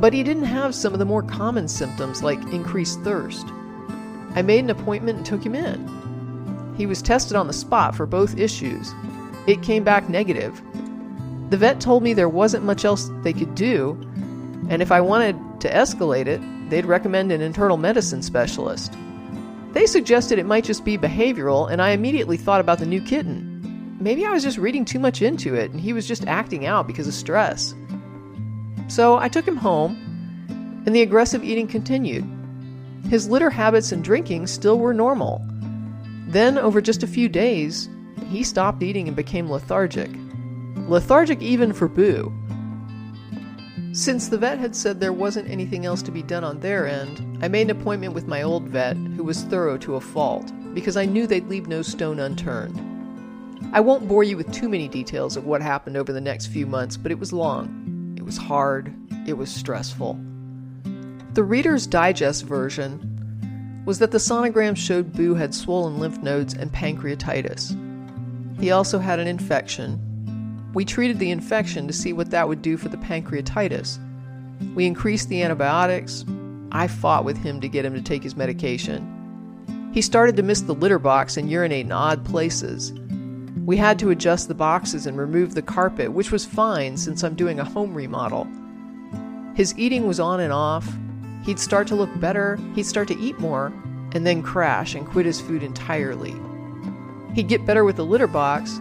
But 0.00 0.12
he 0.12 0.24
didn't 0.24 0.44
have 0.44 0.74
some 0.74 0.92
of 0.92 0.98
the 0.98 1.04
more 1.04 1.22
common 1.22 1.68
symptoms 1.68 2.24
like 2.24 2.40
increased 2.52 3.00
thirst. 3.02 3.46
I 4.34 4.42
made 4.42 4.64
an 4.64 4.70
appointment 4.70 5.18
and 5.18 5.26
took 5.26 5.46
him 5.46 5.54
in. 5.54 6.74
He 6.76 6.86
was 6.86 7.00
tested 7.00 7.36
on 7.36 7.46
the 7.46 7.52
spot 7.52 7.94
for 7.94 8.04
both 8.04 8.36
issues. 8.36 8.92
It 9.46 9.62
came 9.62 9.84
back 9.84 10.08
negative. 10.08 10.60
The 11.50 11.56
vet 11.56 11.80
told 11.80 12.02
me 12.02 12.14
there 12.14 12.28
wasn't 12.28 12.64
much 12.64 12.84
else 12.84 13.10
they 13.22 13.32
could 13.32 13.54
do, 13.54 13.96
and 14.68 14.82
if 14.82 14.92
I 14.92 15.00
wanted 15.00 15.36
to 15.60 15.70
escalate 15.70 16.26
it, 16.26 16.40
they'd 16.70 16.86
recommend 16.86 17.32
an 17.32 17.40
internal 17.40 17.76
medicine 17.76 18.22
specialist. 18.22 18.94
They 19.72 19.86
suggested 19.86 20.38
it 20.38 20.46
might 20.46 20.64
just 20.64 20.84
be 20.84 20.98
behavioral, 20.98 21.70
and 21.70 21.80
I 21.80 21.90
immediately 21.90 22.36
thought 22.36 22.60
about 22.60 22.78
the 22.78 22.86
new 22.86 23.00
kitten. 23.00 23.96
Maybe 24.00 24.24
I 24.24 24.30
was 24.30 24.42
just 24.42 24.58
reading 24.58 24.84
too 24.84 24.98
much 24.98 25.22
into 25.22 25.54
it, 25.54 25.70
and 25.70 25.80
he 25.80 25.92
was 25.92 26.08
just 26.08 26.26
acting 26.26 26.66
out 26.66 26.86
because 26.86 27.06
of 27.06 27.14
stress. 27.14 27.74
So 28.88 29.18
I 29.18 29.28
took 29.28 29.46
him 29.46 29.56
home, 29.56 29.96
and 30.86 30.94
the 30.94 31.02
aggressive 31.02 31.44
eating 31.44 31.68
continued. 31.68 32.24
His 33.08 33.28
litter 33.28 33.50
habits 33.50 33.92
and 33.92 34.02
drinking 34.02 34.46
still 34.46 34.78
were 34.78 34.94
normal. 34.94 35.44
Then, 36.26 36.58
over 36.58 36.80
just 36.80 37.02
a 37.02 37.08
few 37.08 37.28
days, 37.28 37.88
he 38.28 38.42
stopped 38.42 38.82
eating 38.82 39.06
and 39.06 39.16
became 39.16 39.50
lethargic. 39.50 40.10
Lethargic 40.88 41.40
even 41.42 41.72
for 41.72 41.88
Boo. 41.88 42.32
Since 43.92 44.28
the 44.28 44.38
vet 44.38 44.60
had 44.60 44.76
said 44.76 45.00
there 45.00 45.12
wasn't 45.12 45.50
anything 45.50 45.84
else 45.84 46.00
to 46.02 46.12
be 46.12 46.22
done 46.22 46.44
on 46.44 46.60
their 46.60 46.86
end, 46.86 47.38
I 47.42 47.48
made 47.48 47.68
an 47.68 47.76
appointment 47.76 48.14
with 48.14 48.28
my 48.28 48.42
old 48.42 48.68
vet, 48.68 48.96
who 48.96 49.24
was 49.24 49.42
thorough 49.42 49.76
to 49.78 49.96
a 49.96 50.00
fault, 50.00 50.52
because 50.74 50.96
I 50.96 51.06
knew 51.06 51.26
they'd 51.26 51.48
leave 51.48 51.66
no 51.66 51.82
stone 51.82 52.20
unturned. 52.20 52.78
I 53.72 53.80
won't 53.80 54.06
bore 54.06 54.22
you 54.22 54.36
with 54.36 54.52
too 54.52 54.68
many 54.68 54.86
details 54.86 55.36
of 55.36 55.44
what 55.44 55.60
happened 55.60 55.96
over 55.96 56.12
the 56.12 56.20
next 56.20 56.46
few 56.46 56.66
months, 56.66 56.96
but 56.96 57.10
it 57.10 57.18
was 57.18 57.32
long. 57.32 58.14
It 58.16 58.24
was 58.24 58.36
hard. 58.36 58.94
It 59.26 59.36
was 59.36 59.52
stressful. 59.52 60.18
The 61.34 61.42
Reader's 61.44 61.88
Digest 61.88 62.44
version 62.44 63.82
was 63.86 63.98
that 63.98 64.12
the 64.12 64.18
sonogram 64.18 64.76
showed 64.76 65.12
Boo 65.12 65.34
had 65.34 65.52
swollen 65.52 65.98
lymph 65.98 66.22
nodes 66.22 66.54
and 66.54 66.72
pancreatitis. 66.72 67.76
He 68.60 68.70
also 68.70 69.00
had 69.00 69.18
an 69.18 69.26
infection, 69.26 70.00
we 70.72 70.84
treated 70.84 71.18
the 71.18 71.30
infection 71.30 71.86
to 71.86 71.92
see 71.92 72.12
what 72.12 72.30
that 72.30 72.48
would 72.48 72.62
do 72.62 72.76
for 72.76 72.88
the 72.88 72.96
pancreatitis. 72.96 73.98
We 74.74 74.86
increased 74.86 75.28
the 75.28 75.42
antibiotics. 75.42 76.24
I 76.70 76.86
fought 76.86 77.24
with 77.24 77.38
him 77.38 77.60
to 77.60 77.68
get 77.68 77.84
him 77.84 77.94
to 77.94 78.02
take 78.02 78.22
his 78.22 78.36
medication. 78.36 79.90
He 79.92 80.02
started 80.02 80.36
to 80.36 80.44
miss 80.44 80.60
the 80.60 80.74
litter 80.74 81.00
box 81.00 81.36
and 81.36 81.50
urinate 81.50 81.86
in 81.86 81.92
odd 81.92 82.24
places. 82.24 82.92
We 83.64 83.76
had 83.76 83.98
to 83.98 84.10
adjust 84.10 84.46
the 84.46 84.54
boxes 84.54 85.06
and 85.06 85.18
remove 85.18 85.54
the 85.54 85.62
carpet, 85.62 86.12
which 86.12 86.30
was 86.30 86.46
fine 86.46 86.96
since 86.96 87.24
I'm 87.24 87.34
doing 87.34 87.58
a 87.58 87.64
home 87.64 87.92
remodel. 87.92 88.46
His 89.54 89.76
eating 89.76 90.06
was 90.06 90.20
on 90.20 90.40
and 90.40 90.52
off. 90.52 90.88
He'd 91.44 91.58
start 91.58 91.88
to 91.88 91.96
look 91.96 92.10
better, 92.20 92.58
he'd 92.74 92.86
start 92.86 93.08
to 93.08 93.18
eat 93.18 93.38
more, 93.40 93.72
and 94.12 94.24
then 94.26 94.42
crash 94.42 94.94
and 94.94 95.06
quit 95.06 95.26
his 95.26 95.40
food 95.40 95.62
entirely. 95.62 96.34
He'd 97.34 97.48
get 97.48 97.66
better 97.66 97.84
with 97.84 97.96
the 97.96 98.04
litter 98.04 98.26
box, 98.26 98.80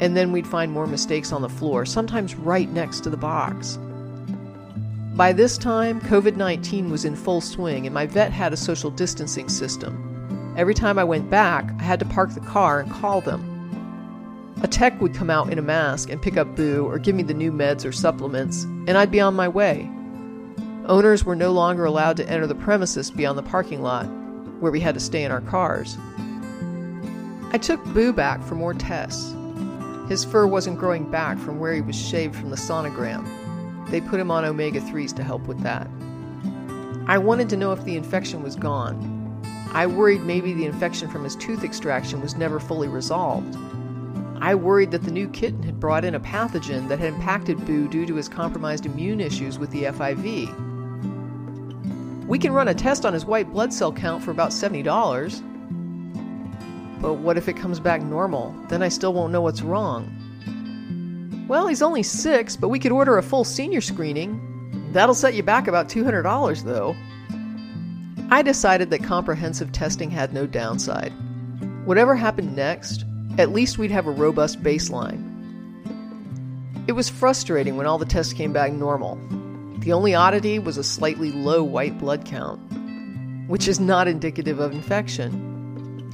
and 0.00 0.16
then 0.16 0.32
we'd 0.32 0.46
find 0.46 0.72
more 0.72 0.86
mistakes 0.86 1.30
on 1.30 1.42
the 1.42 1.48
floor, 1.48 1.84
sometimes 1.86 2.34
right 2.34 2.70
next 2.70 3.00
to 3.00 3.10
the 3.10 3.16
box. 3.16 3.78
By 5.14 5.34
this 5.34 5.58
time, 5.58 6.00
COVID 6.00 6.36
19 6.36 6.90
was 6.90 7.04
in 7.04 7.14
full 7.14 7.42
swing, 7.42 7.86
and 7.86 7.92
my 7.92 8.06
vet 8.06 8.32
had 8.32 8.54
a 8.54 8.56
social 8.56 8.90
distancing 8.90 9.50
system. 9.50 10.54
Every 10.56 10.74
time 10.74 10.98
I 10.98 11.04
went 11.04 11.28
back, 11.28 11.70
I 11.78 11.82
had 11.82 12.00
to 12.00 12.06
park 12.06 12.30
the 12.30 12.40
car 12.40 12.80
and 12.80 12.90
call 12.90 13.20
them. 13.20 13.46
A 14.62 14.68
tech 14.68 15.00
would 15.00 15.14
come 15.14 15.30
out 15.30 15.52
in 15.52 15.58
a 15.58 15.62
mask 15.62 16.10
and 16.10 16.20
pick 16.20 16.36
up 16.36 16.56
Boo 16.56 16.86
or 16.86 16.98
give 16.98 17.14
me 17.14 17.22
the 17.22 17.34
new 17.34 17.52
meds 17.52 17.84
or 17.84 17.92
supplements, 17.92 18.64
and 18.64 18.96
I'd 18.96 19.10
be 19.10 19.20
on 19.20 19.34
my 19.34 19.48
way. 19.48 19.90
Owners 20.86 21.24
were 21.24 21.36
no 21.36 21.52
longer 21.52 21.84
allowed 21.84 22.16
to 22.16 22.28
enter 22.28 22.46
the 22.46 22.54
premises 22.54 23.10
beyond 23.10 23.38
the 23.38 23.42
parking 23.42 23.82
lot, 23.82 24.04
where 24.60 24.72
we 24.72 24.80
had 24.80 24.94
to 24.94 25.00
stay 25.00 25.22
in 25.22 25.30
our 25.30 25.40
cars. 25.42 25.98
I 27.52 27.58
took 27.58 27.84
Boo 27.86 28.12
back 28.12 28.42
for 28.42 28.54
more 28.54 28.74
tests. 28.74 29.34
His 30.10 30.24
fur 30.24 30.44
wasn't 30.44 30.80
growing 30.80 31.08
back 31.08 31.38
from 31.38 31.60
where 31.60 31.72
he 31.72 31.80
was 31.80 31.94
shaved 31.94 32.34
from 32.34 32.50
the 32.50 32.56
sonogram. 32.56 33.24
They 33.90 34.00
put 34.00 34.18
him 34.18 34.32
on 34.32 34.44
omega 34.44 34.80
3s 34.80 35.14
to 35.14 35.22
help 35.22 35.46
with 35.46 35.60
that. 35.60 35.88
I 37.06 37.16
wanted 37.16 37.48
to 37.50 37.56
know 37.56 37.70
if 37.72 37.84
the 37.84 37.94
infection 37.94 38.42
was 38.42 38.56
gone. 38.56 39.40
I 39.72 39.86
worried 39.86 40.22
maybe 40.22 40.52
the 40.52 40.64
infection 40.64 41.08
from 41.08 41.22
his 41.22 41.36
tooth 41.36 41.62
extraction 41.62 42.20
was 42.20 42.34
never 42.34 42.58
fully 42.58 42.88
resolved. 42.88 43.56
I 44.40 44.56
worried 44.56 44.90
that 44.90 45.04
the 45.04 45.12
new 45.12 45.28
kitten 45.28 45.62
had 45.62 45.78
brought 45.78 46.04
in 46.04 46.16
a 46.16 46.20
pathogen 46.20 46.88
that 46.88 46.98
had 46.98 47.14
impacted 47.14 47.64
Boo 47.64 47.86
due 47.86 48.04
to 48.06 48.16
his 48.16 48.28
compromised 48.28 48.86
immune 48.86 49.20
issues 49.20 49.60
with 49.60 49.70
the 49.70 49.84
FIV. 49.84 50.48
We 52.26 52.40
can 52.40 52.52
run 52.52 52.66
a 52.66 52.74
test 52.74 53.06
on 53.06 53.12
his 53.12 53.24
white 53.24 53.52
blood 53.52 53.72
cell 53.72 53.92
count 53.92 54.24
for 54.24 54.32
about 54.32 54.50
$70. 54.50 55.49
But 57.00 57.14
what 57.14 57.38
if 57.38 57.48
it 57.48 57.56
comes 57.56 57.80
back 57.80 58.02
normal? 58.02 58.54
Then 58.68 58.82
I 58.82 58.88
still 58.88 59.12
won't 59.14 59.32
know 59.32 59.40
what's 59.40 59.62
wrong. 59.62 60.16
Well, 61.48 61.66
he's 61.66 61.82
only 61.82 62.02
six, 62.02 62.56
but 62.56 62.68
we 62.68 62.78
could 62.78 62.92
order 62.92 63.18
a 63.18 63.22
full 63.22 63.44
senior 63.44 63.80
screening. 63.80 64.90
That'll 64.92 65.14
set 65.14 65.34
you 65.34 65.42
back 65.42 65.66
about 65.66 65.88
$200, 65.88 66.62
though. 66.62 66.94
I 68.30 68.42
decided 68.42 68.90
that 68.90 69.02
comprehensive 69.02 69.72
testing 69.72 70.10
had 70.10 70.32
no 70.32 70.46
downside. 70.46 71.12
Whatever 71.84 72.14
happened 72.14 72.54
next, 72.54 73.04
at 73.38 73.50
least 73.50 73.78
we'd 73.78 73.90
have 73.90 74.06
a 74.06 74.12
robust 74.12 74.62
baseline. 74.62 75.26
It 76.86 76.92
was 76.92 77.08
frustrating 77.08 77.76
when 77.76 77.86
all 77.86 77.98
the 77.98 78.04
tests 78.04 78.32
came 78.32 78.52
back 78.52 78.72
normal. 78.72 79.18
The 79.78 79.92
only 79.92 80.14
oddity 80.14 80.58
was 80.58 80.76
a 80.76 80.84
slightly 80.84 81.32
low 81.32 81.64
white 81.64 81.98
blood 81.98 82.24
count, 82.24 82.60
which 83.48 83.66
is 83.66 83.80
not 83.80 84.06
indicative 84.06 84.60
of 84.60 84.72
infection. 84.72 85.49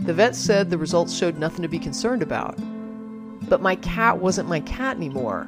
The 0.03 0.15
vet 0.15 0.37
said 0.37 0.71
the 0.71 0.79
results 0.79 1.15
showed 1.15 1.39
nothing 1.39 1.63
to 1.63 1.69
be 1.69 1.79
concerned 1.79 2.23
about. 2.23 2.57
But 3.49 3.63
my 3.63 3.77
cat 3.77 4.19
wasn't 4.19 4.49
my 4.49 4.61
cat 4.61 4.97
anymore. 4.97 5.45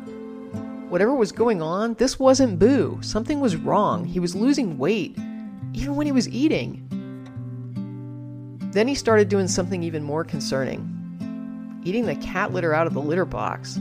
Whatever 0.89 1.15
was 1.15 1.33
going 1.33 1.61
on, 1.61 1.95
this 1.95 2.19
wasn't 2.19 2.59
Boo. 2.59 2.99
Something 3.03 3.41
was 3.41 3.57
wrong. 3.57 4.05
He 4.05 4.21
was 4.21 4.35
losing 4.35 4.79
weight, 4.79 5.17
even 5.75 5.97
when 5.97 6.07
he 6.07 6.13
was 6.13 6.29
eating. 6.29 6.85
Then 8.73 8.89
he 8.89 8.95
started 8.95 9.29
doing 9.29 9.49
something 9.49 9.83
even 9.83 10.03
more 10.03 10.25
concerning 10.25 10.95
eating 11.85 12.07
the 12.07 12.17
cat 12.17 12.53
litter 12.53 12.75
out 12.75 12.87
of 12.87 12.93
the 12.93 13.01
litter 13.01 13.25
box. 13.25 13.81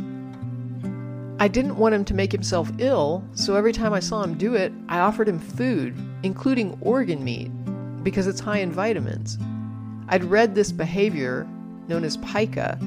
I 1.39 1.47
didn't 1.47 1.77
want 1.77 1.93
him 1.93 2.05
to 2.05 2.13
make 2.13 2.31
himself 2.31 2.71
ill, 2.77 3.23
so 3.33 3.55
every 3.55 3.73
time 3.73 3.93
I 3.93 3.99
saw 3.99 4.23
him 4.23 4.37
do 4.37 4.55
it, 4.55 4.71
I 4.87 4.99
offered 4.99 5.27
him 5.27 5.39
food, 5.39 5.95
including 6.23 6.77
organ 6.79 7.23
meat, 7.23 7.51
because 8.03 8.27
it's 8.27 8.39
high 8.39 8.59
in 8.59 8.71
vitamins. 8.71 9.37
I'd 10.09 10.23
read 10.23 10.55
this 10.55 10.71
behavior, 10.71 11.45
known 11.87 12.05
as 12.05 12.17
pica, 12.17 12.79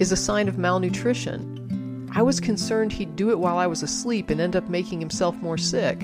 is 0.00 0.10
a 0.10 0.16
sign 0.16 0.48
of 0.48 0.58
malnutrition. 0.58 2.10
I 2.14 2.22
was 2.22 2.40
concerned 2.40 2.92
he'd 2.92 3.14
do 3.14 3.30
it 3.30 3.38
while 3.38 3.58
I 3.58 3.68
was 3.68 3.82
asleep 3.82 4.28
and 4.28 4.40
end 4.40 4.56
up 4.56 4.68
making 4.68 4.98
himself 4.98 5.36
more 5.36 5.56
sick. 5.56 6.02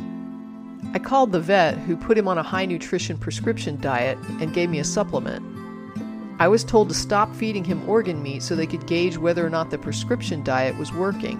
I 0.95 1.01
called 1.01 1.33
the 1.33 1.41
vet, 1.41 1.77
who 1.79 1.97
put 1.97 2.17
him 2.17 2.29
on 2.29 2.39
a 2.39 2.43
high 2.43 2.67
nutrition 2.67 3.19
prescription 3.19 3.81
diet 3.81 4.17
and 4.41 4.55
gave 4.55 4.71
me 4.71 4.79
a 4.79 4.85
supplement. 4.85 5.45
I 6.41 6.47
was 6.47 6.63
told 6.63 6.89
to 6.89 6.95
stop 6.95 7.35
feeding 7.35 7.65
him 7.65 7.89
organ 7.89 8.23
meat 8.23 8.45
so 8.45 8.55
they 8.55 8.67
could 8.67 8.87
gauge 8.87 9.19
whether 9.19 9.45
or 9.45 9.51
not 9.51 9.71
the 9.71 9.79
prescription 9.79 10.45
diet 10.45 10.79
was 10.79 10.93
working. 10.93 11.37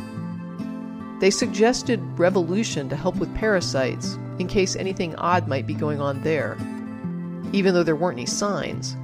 They 1.21 1.31
suggested 1.31 2.01
Revolution 2.19 2.89
to 2.89 2.97
help 2.97 3.15
with 3.17 3.35
parasites 3.37 4.19
in 4.41 4.49
case 4.49 4.75
anything 4.75 5.15
odd 5.17 5.47
might 5.47 5.69
be 5.69 5.75
going 5.75 6.01
on 6.01 6.23
there, 6.23 6.57
even 7.53 7.75
though 7.75 7.83
there 7.83 7.97
weren't 7.97 8.19
any 8.19 8.27
signs. 8.27 8.97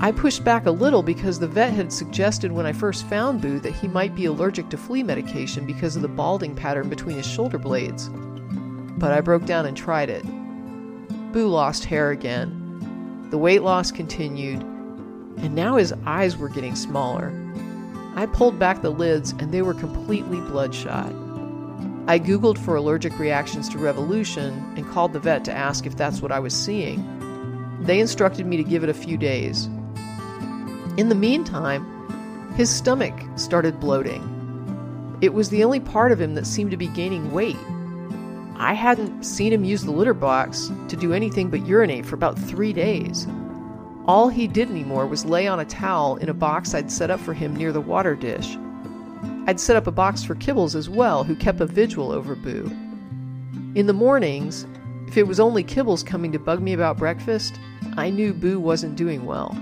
I 0.00 0.12
pushed 0.12 0.44
back 0.44 0.66
a 0.66 0.70
little 0.70 1.02
because 1.02 1.38
the 1.38 1.46
vet 1.46 1.72
had 1.72 1.92
suggested 1.92 2.52
when 2.52 2.66
I 2.66 2.72
first 2.72 3.06
found 3.06 3.40
Boo 3.40 3.58
that 3.60 3.74
he 3.74 3.88
might 3.88 4.14
be 4.14 4.26
allergic 4.26 4.68
to 4.70 4.76
flea 4.76 5.02
medication 5.02 5.66
because 5.66 5.96
of 5.96 6.02
the 6.02 6.08
balding 6.08 6.54
pattern 6.54 6.88
between 6.88 7.16
his 7.16 7.26
shoulder 7.26 7.58
blades. 7.58 8.10
But 8.98 9.12
I 9.12 9.20
broke 9.20 9.46
down 9.46 9.66
and 9.66 9.76
tried 9.76 10.10
it. 10.10 10.24
Boo 11.32 11.48
lost 11.48 11.84
hair 11.84 12.10
again. 12.10 13.28
The 13.30 13.38
weight 13.38 13.62
loss 13.62 13.90
continued, 13.90 14.62
and 14.62 15.54
now 15.54 15.76
his 15.76 15.94
eyes 16.04 16.36
were 16.36 16.48
getting 16.48 16.76
smaller. 16.76 17.32
I 18.14 18.26
pulled 18.26 18.58
back 18.58 18.82
the 18.82 18.90
lids 18.90 19.32
and 19.38 19.52
they 19.52 19.62
were 19.62 19.74
completely 19.74 20.40
bloodshot. 20.40 21.12
I 22.06 22.18
Googled 22.18 22.58
for 22.58 22.76
allergic 22.76 23.18
reactions 23.18 23.68
to 23.70 23.78
Revolution 23.78 24.52
and 24.76 24.86
called 24.86 25.14
the 25.14 25.18
vet 25.18 25.44
to 25.46 25.52
ask 25.52 25.86
if 25.86 25.96
that's 25.96 26.20
what 26.20 26.30
I 26.30 26.38
was 26.38 26.54
seeing. 26.54 27.00
They 27.80 28.00
instructed 28.00 28.46
me 28.46 28.56
to 28.56 28.64
give 28.64 28.82
it 28.82 28.88
a 28.88 28.94
few 28.94 29.16
days. 29.16 29.66
In 30.96 31.08
the 31.08 31.14
meantime, 31.14 31.84
his 32.54 32.70
stomach 32.70 33.14
started 33.36 33.80
bloating. 33.80 35.18
It 35.20 35.34
was 35.34 35.48
the 35.48 35.64
only 35.64 35.80
part 35.80 36.12
of 36.12 36.20
him 36.20 36.34
that 36.34 36.46
seemed 36.46 36.70
to 36.70 36.76
be 36.76 36.88
gaining 36.88 37.32
weight. 37.32 37.56
I 38.56 38.74
hadn't 38.74 39.24
seen 39.24 39.52
him 39.52 39.64
use 39.64 39.82
the 39.82 39.90
litter 39.90 40.14
box 40.14 40.70
to 40.88 40.96
do 40.96 41.12
anything 41.12 41.50
but 41.50 41.66
urinate 41.66 42.06
for 42.06 42.14
about 42.14 42.38
three 42.38 42.72
days. 42.72 43.26
All 44.06 44.28
he 44.28 44.46
did 44.46 44.70
anymore 44.70 45.06
was 45.06 45.24
lay 45.24 45.48
on 45.48 45.60
a 45.60 45.64
towel 45.64 46.16
in 46.16 46.28
a 46.28 46.34
box 46.34 46.74
I'd 46.74 46.92
set 46.92 47.10
up 47.10 47.20
for 47.20 47.34
him 47.34 47.56
near 47.56 47.72
the 47.72 47.80
water 47.80 48.14
dish. 48.14 48.56
I'd 49.46 49.58
set 49.58 49.76
up 49.76 49.86
a 49.86 49.92
box 49.92 50.22
for 50.22 50.34
Kibbles 50.34 50.74
as 50.74 50.88
well, 50.88 51.24
who 51.24 51.34
kept 51.34 51.60
a 51.60 51.66
vigil 51.66 52.12
over 52.12 52.34
Boo. 52.34 52.70
In 53.74 53.86
the 53.86 53.92
mornings, 53.92 54.66
if 55.14 55.18
it 55.18 55.28
was 55.28 55.38
only 55.38 55.62
Kibbles 55.62 56.04
coming 56.04 56.32
to 56.32 56.40
bug 56.40 56.60
me 56.60 56.72
about 56.72 56.98
breakfast, 56.98 57.60
I 57.96 58.10
knew 58.10 58.34
Boo 58.34 58.58
wasn't 58.58 58.96
doing 58.96 59.24
well. 59.24 59.56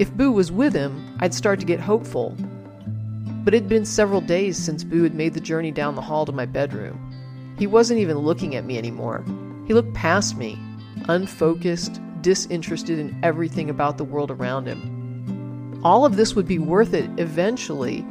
If 0.00 0.12
Boo 0.16 0.32
was 0.32 0.50
with 0.50 0.74
him, 0.74 1.16
I'd 1.20 1.32
start 1.32 1.60
to 1.60 1.64
get 1.64 1.78
hopeful. 1.78 2.34
But 3.44 3.54
it'd 3.54 3.68
been 3.68 3.84
several 3.84 4.20
days 4.20 4.56
since 4.58 4.82
Boo 4.82 5.04
had 5.04 5.14
made 5.14 5.34
the 5.34 5.40
journey 5.40 5.70
down 5.70 5.94
the 5.94 6.02
hall 6.02 6.26
to 6.26 6.32
my 6.32 6.44
bedroom. 6.44 7.54
He 7.56 7.68
wasn't 7.68 8.00
even 8.00 8.18
looking 8.18 8.56
at 8.56 8.64
me 8.64 8.76
anymore. 8.78 9.24
He 9.68 9.74
looked 9.74 9.94
past 9.94 10.36
me, 10.36 10.58
unfocused, 11.08 12.00
disinterested 12.20 12.98
in 12.98 13.16
everything 13.22 13.70
about 13.70 13.96
the 13.96 14.02
world 14.02 14.32
around 14.32 14.66
him. 14.66 15.80
All 15.84 16.04
of 16.04 16.16
this 16.16 16.34
would 16.34 16.48
be 16.48 16.58
worth 16.58 16.94
it 16.94 17.08
eventually 17.16 18.04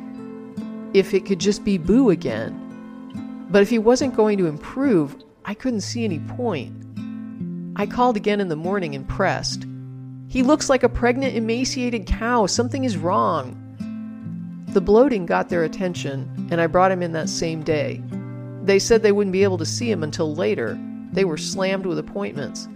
if 0.93 1.13
it 1.13 1.25
could 1.25 1.41
just 1.41 1.65
be 1.65 1.77
Boo 1.77 2.09
again. 2.09 3.47
But 3.51 3.63
if 3.63 3.69
he 3.69 3.79
wasn't 3.79 4.15
going 4.15 4.37
to 4.37 4.47
improve, 4.47 5.13
I 5.47 5.53
couldn't 5.53 5.81
see 5.81 6.03
any 6.03 6.19
point. 6.19 6.75
I 7.77 7.85
called 7.85 8.17
again 8.17 8.41
in 8.41 8.49
the 8.49 8.57
morning 8.57 8.93
and 8.95 9.07
pressed. 9.07 9.65
He 10.27 10.43
looks 10.43 10.69
like 10.69 10.83
a 10.83 10.89
pregnant, 10.89 11.37
emaciated 11.37 12.05
cow. 12.05 12.47
Something 12.47 12.83
is 12.83 12.97
wrong. 12.97 13.55
The 14.73 14.81
bloating 14.81 15.25
got 15.25 15.47
their 15.47 15.63
attention, 15.63 16.49
and 16.51 16.59
I 16.59 16.67
brought 16.67 16.91
him 16.91 17.01
in 17.01 17.13
that 17.13 17.29
same 17.29 17.63
day. 17.63 18.03
They 18.63 18.77
said 18.77 19.01
they 19.01 19.13
wouldn't 19.13 19.31
be 19.31 19.43
able 19.43 19.57
to 19.59 19.65
see 19.65 19.89
him 19.89 20.03
until 20.03 20.35
later. 20.35 20.77
They 21.13 21.23
were 21.23 21.37
slammed 21.37 21.85
with 21.85 21.97
appointments. 21.97 22.67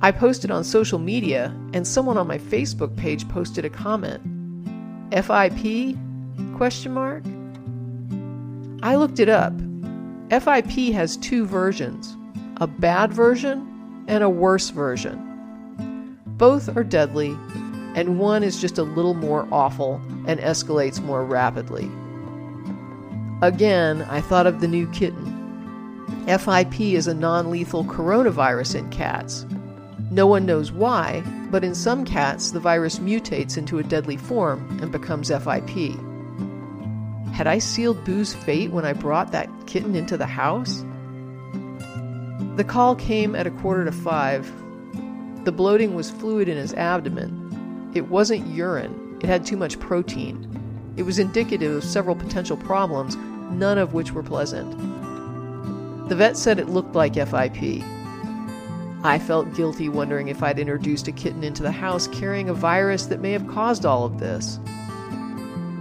I 0.00 0.12
posted 0.12 0.50
on 0.50 0.64
social 0.64 0.98
media, 0.98 1.54
and 1.74 1.86
someone 1.86 2.16
on 2.16 2.26
my 2.26 2.38
Facebook 2.38 2.96
page 2.96 3.28
posted 3.28 3.66
a 3.66 3.70
comment. 3.70 4.22
FIP? 5.12 5.94
Question 6.56 6.94
mark. 6.94 7.22
I 8.82 8.96
looked 8.96 9.20
it 9.20 9.28
up. 9.28 9.52
FIP 10.30 10.92
has 10.92 11.16
two 11.16 11.46
versions, 11.46 12.16
a 12.58 12.66
bad 12.66 13.12
version 13.12 14.04
and 14.08 14.24
a 14.24 14.30
worse 14.30 14.70
version. 14.70 16.18
Both 16.26 16.76
are 16.76 16.84
deadly, 16.84 17.36
and 17.94 18.18
one 18.18 18.42
is 18.42 18.60
just 18.60 18.78
a 18.78 18.82
little 18.82 19.14
more 19.14 19.48
awful 19.50 20.00
and 20.26 20.40
escalates 20.40 21.02
more 21.02 21.24
rapidly. 21.24 21.90
Again, 23.42 24.02
I 24.02 24.20
thought 24.20 24.46
of 24.46 24.60
the 24.60 24.68
new 24.68 24.86
kitten. 24.90 25.32
FIP 26.26 26.80
is 26.80 27.06
a 27.06 27.14
non 27.14 27.50
lethal 27.50 27.84
coronavirus 27.84 28.76
in 28.76 28.90
cats, 28.90 29.46
no 30.10 30.26
one 30.26 30.46
knows 30.46 30.70
why, 30.70 31.22
but 31.50 31.64
in 31.64 31.74
some 31.74 32.04
cats, 32.04 32.52
the 32.52 32.60
virus 32.60 33.00
mutates 33.00 33.58
into 33.58 33.78
a 33.78 33.82
deadly 33.82 34.16
form 34.16 34.78
and 34.80 34.92
becomes 34.92 35.30
FIP. 35.30 35.98
Had 37.36 37.46
I 37.46 37.58
sealed 37.58 38.02
Boo's 38.02 38.32
fate 38.32 38.70
when 38.70 38.86
I 38.86 38.94
brought 38.94 39.32
that 39.32 39.50
kitten 39.66 39.94
into 39.94 40.16
the 40.16 40.24
house? 40.24 40.82
The 42.56 42.64
call 42.64 42.96
came 42.96 43.34
at 43.34 43.46
a 43.46 43.50
quarter 43.50 43.84
to 43.84 43.92
five. 43.92 44.50
The 45.44 45.52
bloating 45.52 45.94
was 45.94 46.10
fluid 46.10 46.48
in 46.48 46.56
his 46.56 46.72
abdomen. 46.72 47.92
It 47.94 48.08
wasn't 48.08 48.46
urine, 48.46 49.18
it 49.20 49.26
had 49.26 49.44
too 49.44 49.58
much 49.58 49.78
protein. 49.78 50.48
It 50.96 51.02
was 51.02 51.18
indicative 51.18 51.76
of 51.76 51.84
several 51.84 52.16
potential 52.16 52.56
problems, 52.56 53.16
none 53.50 53.76
of 53.76 53.92
which 53.92 54.12
were 54.12 54.22
pleasant. 54.22 54.70
The 56.08 56.16
vet 56.16 56.38
said 56.38 56.58
it 56.58 56.70
looked 56.70 56.94
like 56.94 57.16
FIP. 57.16 57.82
I 59.04 59.20
felt 59.22 59.54
guilty 59.54 59.90
wondering 59.90 60.28
if 60.28 60.42
I'd 60.42 60.58
introduced 60.58 61.06
a 61.06 61.12
kitten 61.12 61.44
into 61.44 61.62
the 61.62 61.70
house 61.70 62.08
carrying 62.08 62.48
a 62.48 62.54
virus 62.54 63.04
that 63.04 63.20
may 63.20 63.32
have 63.32 63.46
caused 63.46 63.84
all 63.84 64.06
of 64.06 64.20
this. 64.20 64.58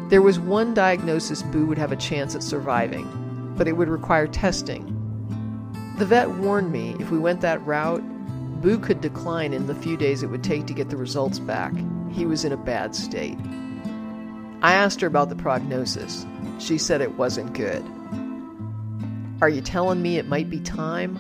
There 0.10 0.22
was 0.22 0.40
one 0.40 0.76
diagnosis 0.76 1.42
Boo 1.42 1.66
would 1.66 1.80
have 1.80 1.92
a 1.92 1.96
chance 1.96 2.36
at 2.36 2.44
surviving, 2.44 3.10
but 3.58 3.68
it 3.68 3.74
would 3.74 3.90
require 3.90 4.28
testing. 4.28 4.92
The 5.98 6.06
vet 6.06 6.30
warned 6.30 6.72
me 6.72 6.96
if 7.00 7.10
we 7.10 7.18
went 7.18 7.42
that 7.42 7.66
route, 7.66 8.04
Boo 8.62 8.78
could 8.78 9.02
decline 9.02 9.52
in 9.54 9.66
the 9.66 9.74
few 9.74 9.98
days 9.98 10.22
it 10.22 10.28
would 10.28 10.44
take 10.44 10.68
to 10.68 10.74
get 10.74 10.90
the 10.90 10.98
results 10.98 11.40
back. 11.40 11.74
He 12.12 12.26
was 12.26 12.46
in 12.46 12.52
a 12.52 12.58
bad 12.58 12.96
state. 12.96 13.38
I 14.62 14.74
asked 14.74 15.02
her 15.02 15.08
about 15.08 15.30
the 15.30 15.36
prognosis. 15.36 16.26
She 16.60 16.78
said 16.78 17.02
it 17.02 17.18
wasn't 17.18 17.54
good. 17.54 17.84
Are 19.42 19.50
you 19.50 19.62
telling 19.62 20.02
me 20.02 20.18
it 20.18 20.28
might 20.28 20.50
be 20.50 20.60
time? 20.60 21.18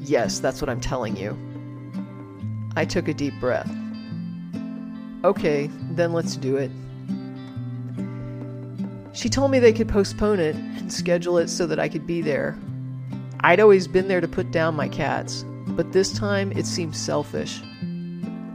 Yes, 0.00 0.38
that's 0.38 0.60
what 0.60 0.68
I'm 0.68 0.80
telling 0.80 1.16
you. 1.16 1.36
I 2.76 2.84
took 2.84 3.08
a 3.08 3.14
deep 3.14 3.34
breath. 3.40 3.70
Okay, 5.24 5.70
then 5.90 6.12
let's 6.12 6.36
do 6.36 6.56
it. 6.56 6.70
She 9.12 9.28
told 9.28 9.50
me 9.50 9.58
they 9.58 9.72
could 9.72 9.88
postpone 9.88 10.40
it 10.40 10.54
and 10.54 10.92
schedule 10.92 11.38
it 11.38 11.48
so 11.48 11.66
that 11.66 11.80
I 11.80 11.88
could 11.88 12.06
be 12.06 12.22
there. 12.22 12.56
I'd 13.40 13.60
always 13.60 13.88
been 13.88 14.08
there 14.08 14.20
to 14.20 14.28
put 14.28 14.50
down 14.50 14.76
my 14.76 14.88
cats, 14.88 15.44
but 15.68 15.92
this 15.92 16.12
time 16.12 16.52
it 16.52 16.66
seemed 16.66 16.94
selfish. 16.94 17.60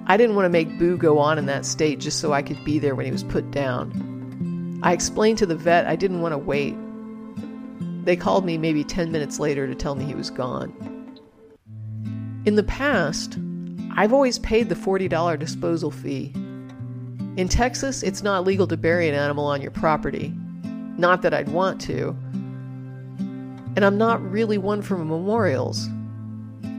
I 0.08 0.18
didn't 0.18 0.36
want 0.36 0.46
to 0.46 0.50
make 0.50 0.78
Boo 0.78 0.98
go 0.98 1.18
on 1.18 1.38
in 1.38 1.48
that 1.48 1.66
state 1.66 2.00
just 2.00 2.20
so 2.20 2.32
I 2.32 2.44
could 2.44 2.64
be 2.64 2.78
there 2.78 2.96
when 2.96 3.06
he 3.06 3.12
was 3.12 3.24
put 3.24 3.50
down. 3.52 4.80
I 4.84 4.94
explained 4.94 5.40
to 5.40 5.46
the 5.46 5.56
vet 5.56 5.88
I 5.88 5.96
didn't 5.96 6.22
want 6.22 6.34
to 6.34 6.38
wait. 6.38 6.76
They 8.06 8.16
called 8.16 8.46
me 8.46 8.58
maybe 8.58 8.84
10 8.84 9.12
minutes 9.12 9.40
later 9.40 9.66
to 9.66 9.74
tell 9.74 9.96
me 9.96 10.06
he 10.06 10.14
was 10.14 10.30
gone. 10.30 10.72
In 12.46 12.56
the 12.56 12.64
past, 12.64 13.40
I've 13.98 14.14
always 14.14 14.38
paid 14.38 14.70
the 14.70 14.76
$40 14.76 15.40
disposal 15.40 15.90
fee. 15.90 16.32
In 17.38 17.48
Texas, 17.50 18.04
it's 18.04 18.22
not 18.22 18.46
legal 18.46 18.68
to 18.68 18.78
bury 18.78 19.10
an 19.10 19.16
animal 19.16 19.46
on 19.46 19.62
your 19.62 19.72
property. 19.72 20.34
Not 20.98 21.22
that 21.22 21.34
I'd 21.34 21.50
want 21.50 21.82
to. 21.82 22.16
And 23.76 23.84
I'm 23.84 23.98
not 23.98 24.22
really 24.22 24.58
one 24.58 24.82
for 24.82 24.98
memorials. 24.98 25.90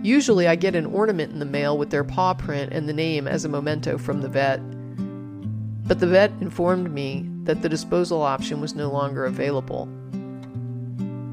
Usually, 0.03 0.47
I 0.47 0.57
get 0.57 0.75
an 0.75 0.87
ornament 0.87 1.33
in 1.33 1.41
the 1.41 1.45
mail 1.45 1.77
with 1.77 1.91
their 1.91 2.05
paw 2.05 2.33
print 2.33 2.73
and 2.73 2.89
the 2.89 2.93
name 2.93 3.27
as 3.27 3.45
a 3.45 3.49
memento 3.49 3.99
from 3.99 4.23
the 4.23 4.29
vet. 4.29 4.61
But 5.87 6.01
the 6.01 6.07
vet 6.07 6.31
informed 6.41 6.93
me 6.93 7.29
that 7.45 7.63
the 7.63 7.69
disposal 7.69 8.23
option 8.23 8.61
was 8.61 8.75
no 8.75 8.91
longer 8.91 9.25
available. 9.25 9.89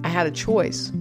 I 0.03 0.09
had 0.09 0.27
a 0.27 0.31
choice. 0.31 0.91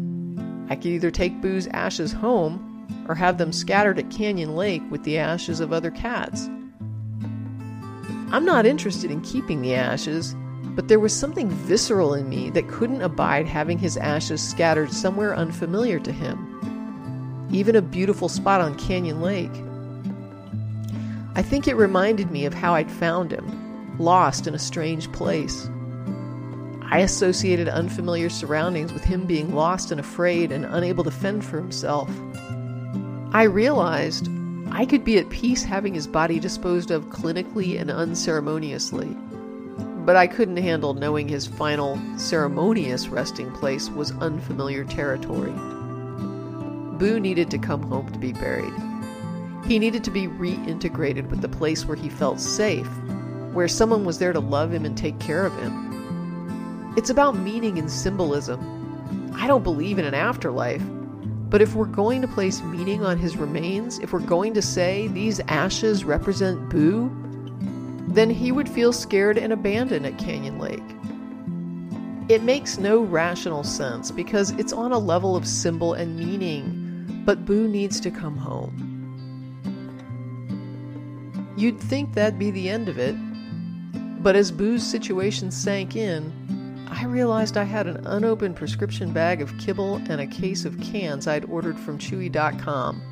I 0.69 0.77
could 0.77 0.87
either 0.87 1.11
take 1.11 1.41
Boo's 1.41 1.67
ashes 1.69 2.13
home 2.13 2.69
or 3.09 3.15
have 3.15 3.39
them 3.39 3.53
scattered 3.53 3.99
at 3.99 4.11
Canyon 4.11 4.55
Lake 4.55 4.83
with 4.91 5.03
the 5.05 5.19
ashes 5.19 5.61
of 5.61 5.73
other 5.73 5.91
cats. 5.91 6.49
I'm 8.31 8.45
not 8.45 8.65
interested 8.65 9.11
in 9.11 9.21
keeping 9.21 9.61
the 9.61 9.75
ashes, 9.75 10.35
but 10.75 10.89
there 10.89 11.01
was 11.01 11.15
something 11.15 11.51
visceral 11.51 12.15
in 12.15 12.29
me 12.29 12.51
that 12.51 12.69
couldn't 12.69 13.03
abide 13.03 13.47
having 13.47 13.79
his 13.79 13.97
ashes 13.97 14.47
scattered 14.47 14.93
somewhere 14.93 15.35
unfamiliar 15.37 15.99
to 16.01 16.13
him, 16.13 17.49
even 17.53 17.77
a 17.77 17.83
beautiful 17.83 18.29
spot 18.29 18.61
on 18.61 18.79
Canyon 18.79 19.21
Lake. 19.21 19.53
I 21.35 21.43
think 21.43 21.67
it 21.67 21.77
reminded 21.77 22.31
me 22.31 22.47
of 22.47 22.55
how 22.55 22.75
I'd 22.75 22.91
found 22.91 23.33
him, 23.33 23.97
lost 23.99 24.47
in 24.47 24.55
a 24.55 24.59
strange 24.59 25.11
place. 25.13 25.69
I 26.91 26.99
associated 26.99 27.69
unfamiliar 27.69 28.29
surroundings 28.29 28.93
with 28.93 29.03
him 29.03 29.25
being 29.27 29.55
lost 29.55 29.91
and 29.91 29.99
afraid 29.99 30.53
and 30.53 30.67
unable 30.67 31.05
to 31.05 31.11
fend 31.11 31.45
for 31.45 31.57
himself. 31.57 32.11
I 33.33 33.45
realized 33.45 34.29
I 34.71 34.85
could 34.85 35.05
be 35.05 35.19
at 35.19 35.31
peace 35.31 35.63
having 35.63 35.95
his 35.95 36.07
body 36.07 36.39
disposed 36.39 36.91
of 36.91 37.07
clinically 37.07 37.81
and 37.81 37.91
unceremoniously, 37.91 39.17
but 40.05 40.17
I 40.17 40.27
couldn't 40.27 40.57
handle 40.57 40.95
knowing 40.95 41.29
his 41.29 41.47
final, 41.47 41.99
ceremonious 42.17 43.09
resting 43.09 43.53
place 43.53 43.89
was 43.89 44.11
unfamiliar 44.13 44.85
territory. 44.85 45.53
Boo 46.99 47.21
needed 47.21 47.51
to 47.51 47.59
come 47.59 47.83
home 47.85 48.11
to 48.13 48.19
be 48.19 48.33
buried. 48.33 48.73
He 49.65 49.79
needed 49.79 50.03
to 50.05 50.11
be 50.11 50.27
reintegrated 50.27 51.31
with 51.31 51.41
the 51.41 51.49
place 51.49 51.85
where 51.85 51.97
he 51.97 52.09
felt 52.09 52.41
safe, 52.41 52.89
where 53.53 53.69
someone 53.69 54.05
was 54.05 54.19
there 54.19 54.33
to 54.33 54.41
love 54.41 54.73
him 54.73 54.85
and 54.85 54.99
take 54.99 55.19
care 55.21 55.47
of 55.47 55.57
him. 55.59 56.95
It's 56.97 57.11
about 57.11 57.37
meaning 57.39 57.79
and 57.79 57.91
symbolism. 57.91 59.33
I 59.35 59.47
don't 59.47 59.63
believe 59.63 59.99
in 59.99 60.05
an 60.05 60.15
afterlife, 60.15 60.83
but 61.49 61.63
if 61.63 61.75
we're 61.75 61.85
going 61.85 62.23
to 62.23 62.29
place 62.29 62.63
meaning 62.63 63.05
on 63.05 63.19
his 63.19 63.37
remains, 63.37 63.99
if 64.01 64.13
we're 64.13 64.21
going 64.21 64.55
to 64.55 64.63
say 64.63 65.07
these 65.09 65.41
ashes 65.49 66.05
represent 66.05 66.69
Boo, 66.71 67.11
then 68.15 68.31
he 68.31 68.53
would 68.53 68.69
feel 68.69 68.93
scared 68.93 69.39
and 69.39 69.53
abandoned 69.53 70.07
at 70.07 70.19
Canyon 70.19 70.59
Lake. 70.59 70.83
It 72.29 72.43
makes 72.43 72.79
no 72.79 73.01
rational 73.01 73.65
sense 73.65 74.11
because 74.11 74.51
it's 74.53 74.73
on 74.73 74.93
a 74.93 74.99
level 74.99 75.35
of 75.35 75.47
symbol 75.47 75.95
and 75.95 76.17
meaning, 76.17 77.23
but 77.25 77.45
Boo 77.45 77.67
needs 77.69 78.01
to 78.01 78.11
come 78.11 78.37
home. 78.37 78.89
You'd 81.57 81.81
think 81.81 82.15
that'd 82.15 82.39
be 82.39 82.51
the 82.51 82.69
end 82.69 82.89
of 82.89 82.99
it, 82.99 83.15
but 84.23 84.37
as 84.37 84.53
Boo's 84.53 84.83
situation 84.83 85.51
sank 85.51 85.97
in, 85.97 86.33
I 86.91 87.05
realized 87.05 87.57
I 87.57 87.65
had 87.65 87.87
an 87.87 88.07
unopened 88.07 88.57
prescription 88.57 89.13
bag 89.13 89.43
of 89.43 89.57
kibble 89.59 89.97
and 90.09 90.21
a 90.21 90.27
case 90.27 90.65
of 90.65 90.81
cans 90.81 91.27
I'd 91.27 91.47
ordered 91.47 91.79
from 91.79 91.99
Chewy.com. 91.99 93.03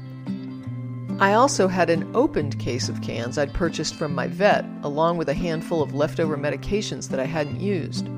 I 1.21 1.35
also 1.35 1.69
had 1.69 1.91
an 1.91 2.11
opened 2.17 2.59
case 2.59 2.89
of 2.89 3.03
cans 3.03 3.37
I'd 3.37 3.53
purchased 3.53 3.95
from 3.95 4.15
my 4.15 4.27
vet, 4.27 4.65
along 4.83 5.19
with 5.19 5.29
a 5.29 5.35
handful 5.35 5.83
of 5.83 5.93
leftover 5.93 6.39
medications 6.39 7.11
that 7.11 7.21
I 7.21 7.27
hadn't 7.27 7.61
used. 7.61 8.09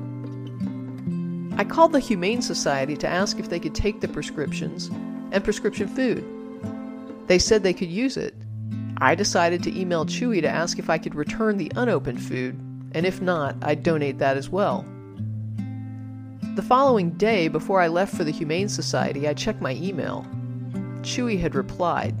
I 1.59 1.65
called 1.65 1.91
the 1.91 1.99
Humane 1.99 2.41
Society 2.41 2.95
to 2.95 3.07
ask 3.07 3.39
if 3.39 3.49
they 3.49 3.59
could 3.59 3.75
take 3.75 3.99
the 3.99 4.07
prescriptions 4.07 4.87
and 5.33 5.43
prescription 5.43 5.89
food. 5.89 6.23
They 7.27 7.39
said 7.39 7.61
they 7.61 7.73
could 7.73 7.89
use 7.89 8.15
it. 8.15 8.35
I 8.99 9.15
decided 9.15 9.63
to 9.63 9.77
email 9.77 10.05
Chewy 10.05 10.39
to 10.39 10.47
ask 10.47 10.79
if 10.79 10.89
I 10.89 10.97
could 10.97 11.13
return 11.13 11.57
the 11.57 11.73
unopened 11.75 12.23
food, 12.23 12.57
and 12.93 13.05
if 13.05 13.21
not, 13.21 13.57
I'd 13.63 13.83
donate 13.83 14.19
that 14.19 14.37
as 14.37 14.49
well. 14.49 14.85
The 16.55 16.61
following 16.61 17.09
day, 17.11 17.49
before 17.49 17.81
I 17.81 17.87
left 17.87 18.15
for 18.15 18.23
the 18.23 18.31
Humane 18.31 18.69
Society, 18.69 19.27
I 19.27 19.33
checked 19.33 19.59
my 19.59 19.73
email. 19.73 20.25
Chewy 21.01 21.37
had 21.37 21.53
replied 21.53 22.15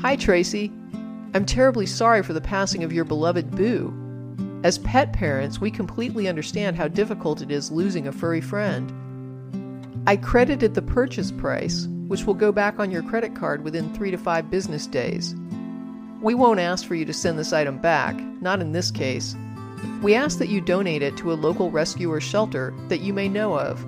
Hi, 0.00 0.16
Tracie. 0.16 0.72
I'm 1.34 1.44
terribly 1.44 1.86
sorry 1.86 2.22
for 2.22 2.32
the 2.32 2.40
passing 2.40 2.84
of 2.84 2.92
your 2.92 3.04
beloved 3.04 3.50
Boo. 3.50 3.92
As 4.64 4.78
pet 4.78 5.12
parents, 5.12 5.60
we 5.60 5.70
completely 5.70 6.28
understand 6.28 6.76
how 6.76 6.88
difficult 6.88 7.42
it 7.42 7.50
is 7.50 7.70
losing 7.70 8.06
a 8.06 8.12
furry 8.12 8.40
friend. 8.40 8.92
I 10.06 10.16
credited 10.16 10.74
the 10.74 10.82
purchase 10.82 11.30
price, 11.30 11.86
which 12.06 12.24
will 12.24 12.34
go 12.34 12.52
back 12.52 12.78
on 12.78 12.90
your 12.90 13.02
credit 13.02 13.34
card 13.34 13.62
within 13.64 13.92
three 13.92 14.10
to 14.10 14.18
five 14.18 14.50
business 14.50 14.86
days. 14.86 15.34
We 16.22 16.34
won't 16.34 16.60
ask 16.60 16.86
for 16.86 16.94
you 16.94 17.04
to 17.04 17.12
send 17.12 17.38
this 17.38 17.52
item 17.52 17.78
back, 17.78 18.18
not 18.40 18.60
in 18.60 18.72
this 18.72 18.90
case, 18.90 19.36
we 20.02 20.14
ask 20.14 20.38
that 20.38 20.48
you 20.48 20.60
donate 20.60 21.02
it 21.02 21.16
to 21.18 21.32
a 21.32 21.34
local 21.34 21.70
rescue 21.70 22.10
or 22.10 22.20
shelter 22.20 22.74
that 22.88 23.00
you 23.00 23.12
may 23.12 23.28
know 23.28 23.58
of. 23.58 23.84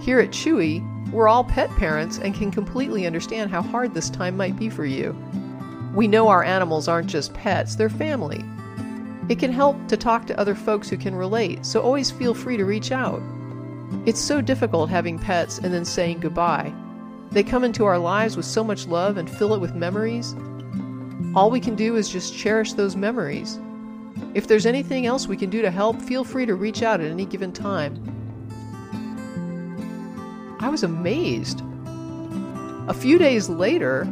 Here 0.00 0.20
at 0.20 0.30
Chewy, 0.30 0.80
we're 1.12 1.28
all 1.28 1.44
pet 1.44 1.70
parents 1.76 2.18
and 2.18 2.34
can 2.34 2.50
completely 2.50 3.06
understand 3.06 3.50
how 3.50 3.62
hard 3.62 3.94
this 3.94 4.10
time 4.10 4.36
might 4.36 4.58
be 4.58 4.68
for 4.68 4.84
you. 4.84 5.16
We 5.94 6.08
know 6.08 6.28
our 6.28 6.42
animals 6.42 6.88
aren't 6.88 7.10
just 7.10 7.34
pets, 7.34 7.76
they're 7.76 7.90
family. 7.90 8.44
It 9.28 9.38
can 9.38 9.52
help 9.52 9.88
to 9.88 9.96
talk 9.96 10.26
to 10.26 10.40
other 10.40 10.54
folks 10.54 10.88
who 10.88 10.96
can 10.96 11.14
relate, 11.14 11.64
so 11.64 11.80
always 11.80 12.10
feel 12.10 12.34
free 12.34 12.56
to 12.56 12.64
reach 12.64 12.90
out. 12.90 13.22
It's 14.06 14.20
so 14.20 14.40
difficult 14.40 14.90
having 14.90 15.18
pets 15.18 15.58
and 15.58 15.72
then 15.72 15.84
saying 15.84 16.20
goodbye. 16.20 16.72
They 17.30 17.42
come 17.42 17.62
into 17.62 17.84
our 17.84 17.98
lives 17.98 18.36
with 18.36 18.46
so 18.46 18.64
much 18.64 18.86
love 18.86 19.16
and 19.16 19.30
fill 19.30 19.54
it 19.54 19.60
with 19.60 19.74
memories. 19.74 20.34
All 21.34 21.50
we 21.50 21.60
can 21.60 21.76
do 21.76 21.96
is 21.96 22.08
just 22.08 22.36
cherish 22.36 22.72
those 22.72 22.96
memories 22.96 23.60
if 24.34 24.46
there's 24.46 24.66
anything 24.66 25.06
else 25.06 25.26
we 25.26 25.36
can 25.36 25.50
do 25.50 25.62
to 25.62 25.70
help, 25.70 26.00
feel 26.00 26.24
free 26.24 26.46
to 26.46 26.54
reach 26.54 26.82
out 26.82 27.00
at 27.00 27.10
any 27.10 27.26
given 27.26 27.52
time. 27.52 28.11
I 30.62 30.68
was 30.68 30.84
amazed. 30.84 31.60
A 32.88 32.94
few 32.94 33.18
days 33.18 33.48
later, 33.48 34.06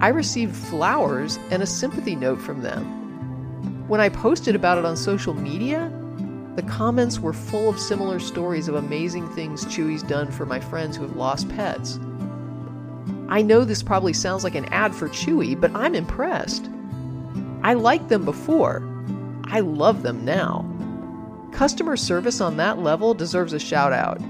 I 0.00 0.08
received 0.08 0.56
flowers 0.56 1.38
and 1.50 1.62
a 1.62 1.66
sympathy 1.66 2.16
note 2.16 2.40
from 2.40 2.62
them. 2.62 3.86
When 3.88 4.00
I 4.00 4.08
posted 4.08 4.56
about 4.56 4.78
it 4.78 4.86
on 4.86 4.96
social 4.96 5.34
media, 5.34 5.92
the 6.56 6.62
comments 6.62 7.20
were 7.20 7.34
full 7.34 7.68
of 7.68 7.78
similar 7.78 8.18
stories 8.20 8.68
of 8.68 8.74
amazing 8.74 9.28
things 9.34 9.66
Chewy's 9.66 10.02
done 10.02 10.30
for 10.30 10.46
my 10.46 10.60
friends 10.60 10.96
who 10.96 11.02
have 11.02 11.16
lost 11.16 11.50
pets. 11.50 12.00
I 13.28 13.42
know 13.42 13.64
this 13.64 13.82
probably 13.82 14.14
sounds 14.14 14.44
like 14.44 14.54
an 14.54 14.64
ad 14.72 14.94
for 14.94 15.10
Chewy, 15.10 15.60
but 15.60 15.74
I'm 15.74 15.94
impressed. 15.94 16.70
I 17.62 17.74
liked 17.74 18.08
them 18.08 18.24
before, 18.24 18.82
I 19.44 19.60
love 19.60 20.02
them 20.02 20.24
now. 20.24 20.66
Customer 21.52 21.98
service 21.98 22.40
on 22.40 22.56
that 22.56 22.78
level 22.78 23.12
deserves 23.12 23.52
a 23.52 23.58
shout 23.58 23.92
out. 23.92 24.22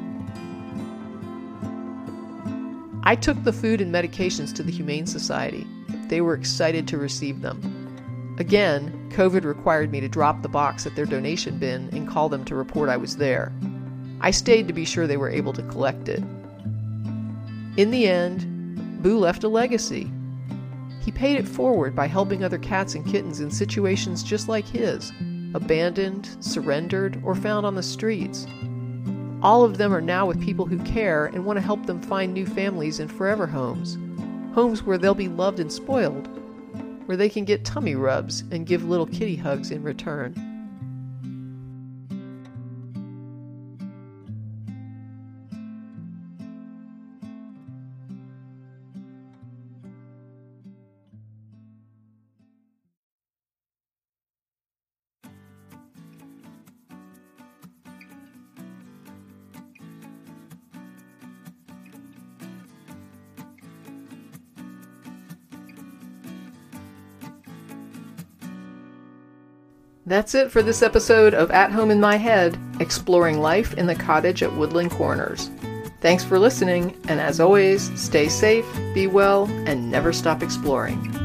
I 3.04 3.16
took 3.16 3.42
the 3.42 3.52
food 3.52 3.80
and 3.80 3.92
medications 3.92 4.54
to 4.54 4.62
the 4.62 4.70
Humane 4.70 5.06
Society. 5.06 5.66
They 6.08 6.20
were 6.20 6.34
excited 6.34 6.86
to 6.88 6.98
receive 6.98 7.42
them. 7.42 8.36
Again, 8.38 9.10
COVID 9.12 9.44
required 9.44 9.90
me 9.90 10.00
to 10.00 10.08
drop 10.08 10.42
the 10.42 10.48
box 10.48 10.86
at 10.86 10.94
their 10.94 11.06
donation 11.06 11.58
bin 11.58 11.90
and 11.92 12.08
call 12.08 12.28
them 12.28 12.44
to 12.44 12.54
report 12.54 12.88
I 12.88 12.96
was 12.96 13.16
there. 13.16 13.52
I 14.20 14.30
stayed 14.30 14.68
to 14.68 14.72
be 14.72 14.84
sure 14.84 15.06
they 15.06 15.16
were 15.16 15.28
able 15.28 15.52
to 15.52 15.62
collect 15.64 16.08
it. 16.08 16.22
In 17.76 17.90
the 17.90 18.06
end, 18.06 19.02
Boo 19.02 19.18
left 19.18 19.42
a 19.42 19.48
legacy. 19.48 20.10
He 21.04 21.10
paid 21.10 21.36
it 21.36 21.48
forward 21.48 21.96
by 21.96 22.06
helping 22.06 22.44
other 22.44 22.58
cats 22.58 22.94
and 22.94 23.04
kittens 23.04 23.40
in 23.40 23.50
situations 23.50 24.22
just 24.22 24.48
like 24.48 24.66
his 24.66 25.12
abandoned, 25.54 26.36
surrendered, 26.40 27.20
or 27.24 27.34
found 27.34 27.66
on 27.66 27.74
the 27.74 27.82
streets. 27.82 28.46
All 29.42 29.64
of 29.64 29.76
them 29.76 29.92
are 29.92 30.00
now 30.00 30.24
with 30.24 30.40
people 30.40 30.66
who 30.66 30.78
care 30.84 31.26
and 31.26 31.44
want 31.44 31.56
to 31.56 31.64
help 31.64 31.84
them 31.86 32.00
find 32.00 32.32
new 32.32 32.46
families 32.46 33.00
and 33.00 33.10
forever 33.10 33.46
homes. 33.46 33.98
homes 34.54 34.82
where 34.82 34.98
they'll 34.98 35.14
be 35.14 35.28
loved 35.28 35.58
and 35.58 35.72
spoiled, 35.72 36.28
where 37.06 37.16
they 37.16 37.28
can 37.28 37.44
get 37.44 37.64
tummy 37.64 37.94
rubs 37.94 38.44
and 38.52 38.66
give 38.66 38.84
little 38.84 39.06
kitty 39.06 39.34
hugs 39.34 39.70
in 39.70 39.82
return. 39.82 40.51
That's 70.04 70.34
it 70.34 70.50
for 70.50 70.62
this 70.62 70.82
episode 70.82 71.32
of 71.32 71.52
At 71.52 71.70
Home 71.70 71.92
in 71.92 72.00
My 72.00 72.16
Head, 72.16 72.58
exploring 72.80 73.40
life 73.40 73.74
in 73.74 73.86
the 73.86 73.94
cottage 73.94 74.42
at 74.42 74.52
Woodland 74.52 74.90
Corners. 74.90 75.48
Thanks 76.00 76.24
for 76.24 76.40
listening, 76.40 77.00
and 77.06 77.20
as 77.20 77.38
always, 77.38 77.88
stay 78.00 78.28
safe, 78.28 78.66
be 78.94 79.06
well, 79.06 79.44
and 79.64 79.92
never 79.92 80.12
stop 80.12 80.42
exploring. 80.42 81.21